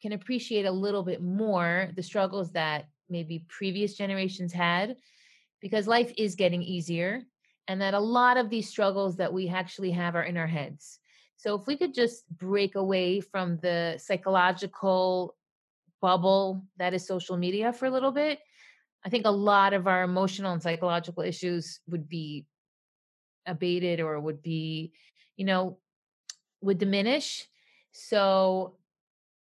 [0.00, 4.96] can appreciate a little bit more the struggles that maybe previous generations had
[5.60, 7.22] because life is getting easier
[7.66, 11.00] and that a lot of these struggles that we actually have are in our heads
[11.38, 15.36] so if we could just break away from the psychological
[16.02, 18.40] bubble that is social media for a little bit,
[19.06, 22.44] I think a lot of our emotional and psychological issues would be
[23.46, 24.92] abated or would be,
[25.36, 25.78] you know,
[26.60, 27.46] would diminish.
[27.92, 28.74] So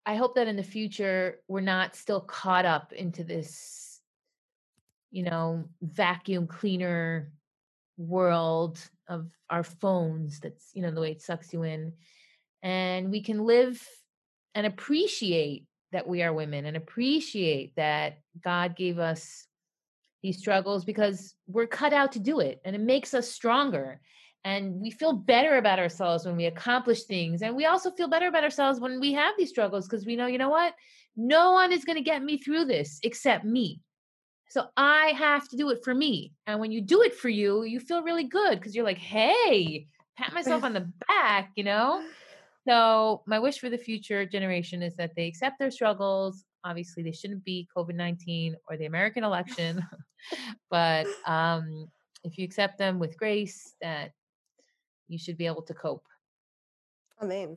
[0.06, 4.00] I hope that in the future we're not still caught up into this,
[5.10, 7.32] you know, vacuum cleaner
[8.02, 11.92] world of our phones that's you know the way it sucks you in
[12.62, 13.82] and we can live
[14.54, 19.46] and appreciate that we are women and appreciate that god gave us
[20.22, 24.00] these struggles because we're cut out to do it and it makes us stronger
[24.44, 28.26] and we feel better about ourselves when we accomplish things and we also feel better
[28.26, 30.74] about ourselves when we have these struggles because we know you know what?
[31.16, 33.80] No one is going to get me through this except me
[34.52, 36.34] so I have to do it for me.
[36.46, 39.86] And when you do it for you, you feel really good because you're like, hey,
[40.18, 42.04] pat myself on the back, you know?
[42.68, 46.44] So my wish for the future generation is that they accept their struggles.
[46.64, 49.82] Obviously, they shouldn't be COVID 19 or the American election,
[50.70, 51.90] but um,
[52.22, 54.12] if you accept them with grace, that
[55.08, 56.04] you should be able to cope.
[57.22, 57.56] Amen.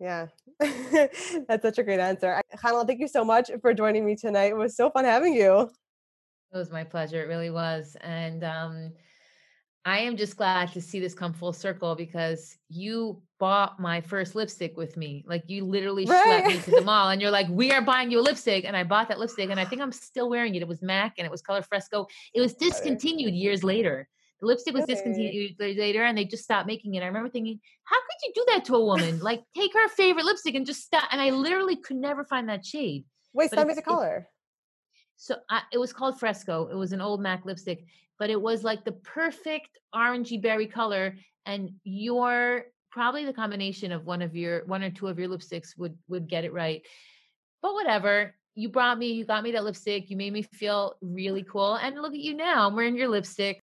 [0.00, 0.28] Yeah,
[0.58, 2.40] that's such a great answer.
[2.56, 4.46] Chanale, thank you so much for joining me tonight.
[4.46, 5.70] It was so fun having you.
[6.52, 7.22] It was my pleasure.
[7.22, 7.96] It really was.
[8.00, 8.92] And um,
[9.84, 14.34] I am just glad to see this come full circle because you bought my first
[14.34, 15.22] lipstick with me.
[15.26, 16.44] Like you literally right.
[16.44, 18.64] schlepped me to the mall and you're like, we are buying you a lipstick.
[18.64, 20.62] And I bought that lipstick and I think I'm still wearing it.
[20.62, 22.06] It was MAC and it was color fresco.
[22.34, 24.08] It was discontinued years later.
[24.40, 27.02] The lipstick was discontinued later and they just stopped making it.
[27.02, 29.18] I remember thinking, how could you do that to a woman?
[29.20, 31.04] like take her favorite lipstick and just stop.
[31.12, 33.04] And I literally could never find that shade.
[33.32, 34.28] Wait, send me the color.
[35.16, 36.68] So I, it was called Fresco.
[36.68, 37.84] It was an old MAC lipstick,
[38.18, 41.16] but it was like the perfect orangey berry color.
[41.44, 45.76] And your probably the combination of one of your one or two of your lipsticks
[45.76, 46.82] would would get it right.
[47.62, 48.34] But whatever.
[48.56, 50.10] You brought me, you got me that lipstick.
[50.10, 51.76] You made me feel really cool.
[51.76, 52.66] And look at you now.
[52.66, 53.62] I'm wearing your lipstick.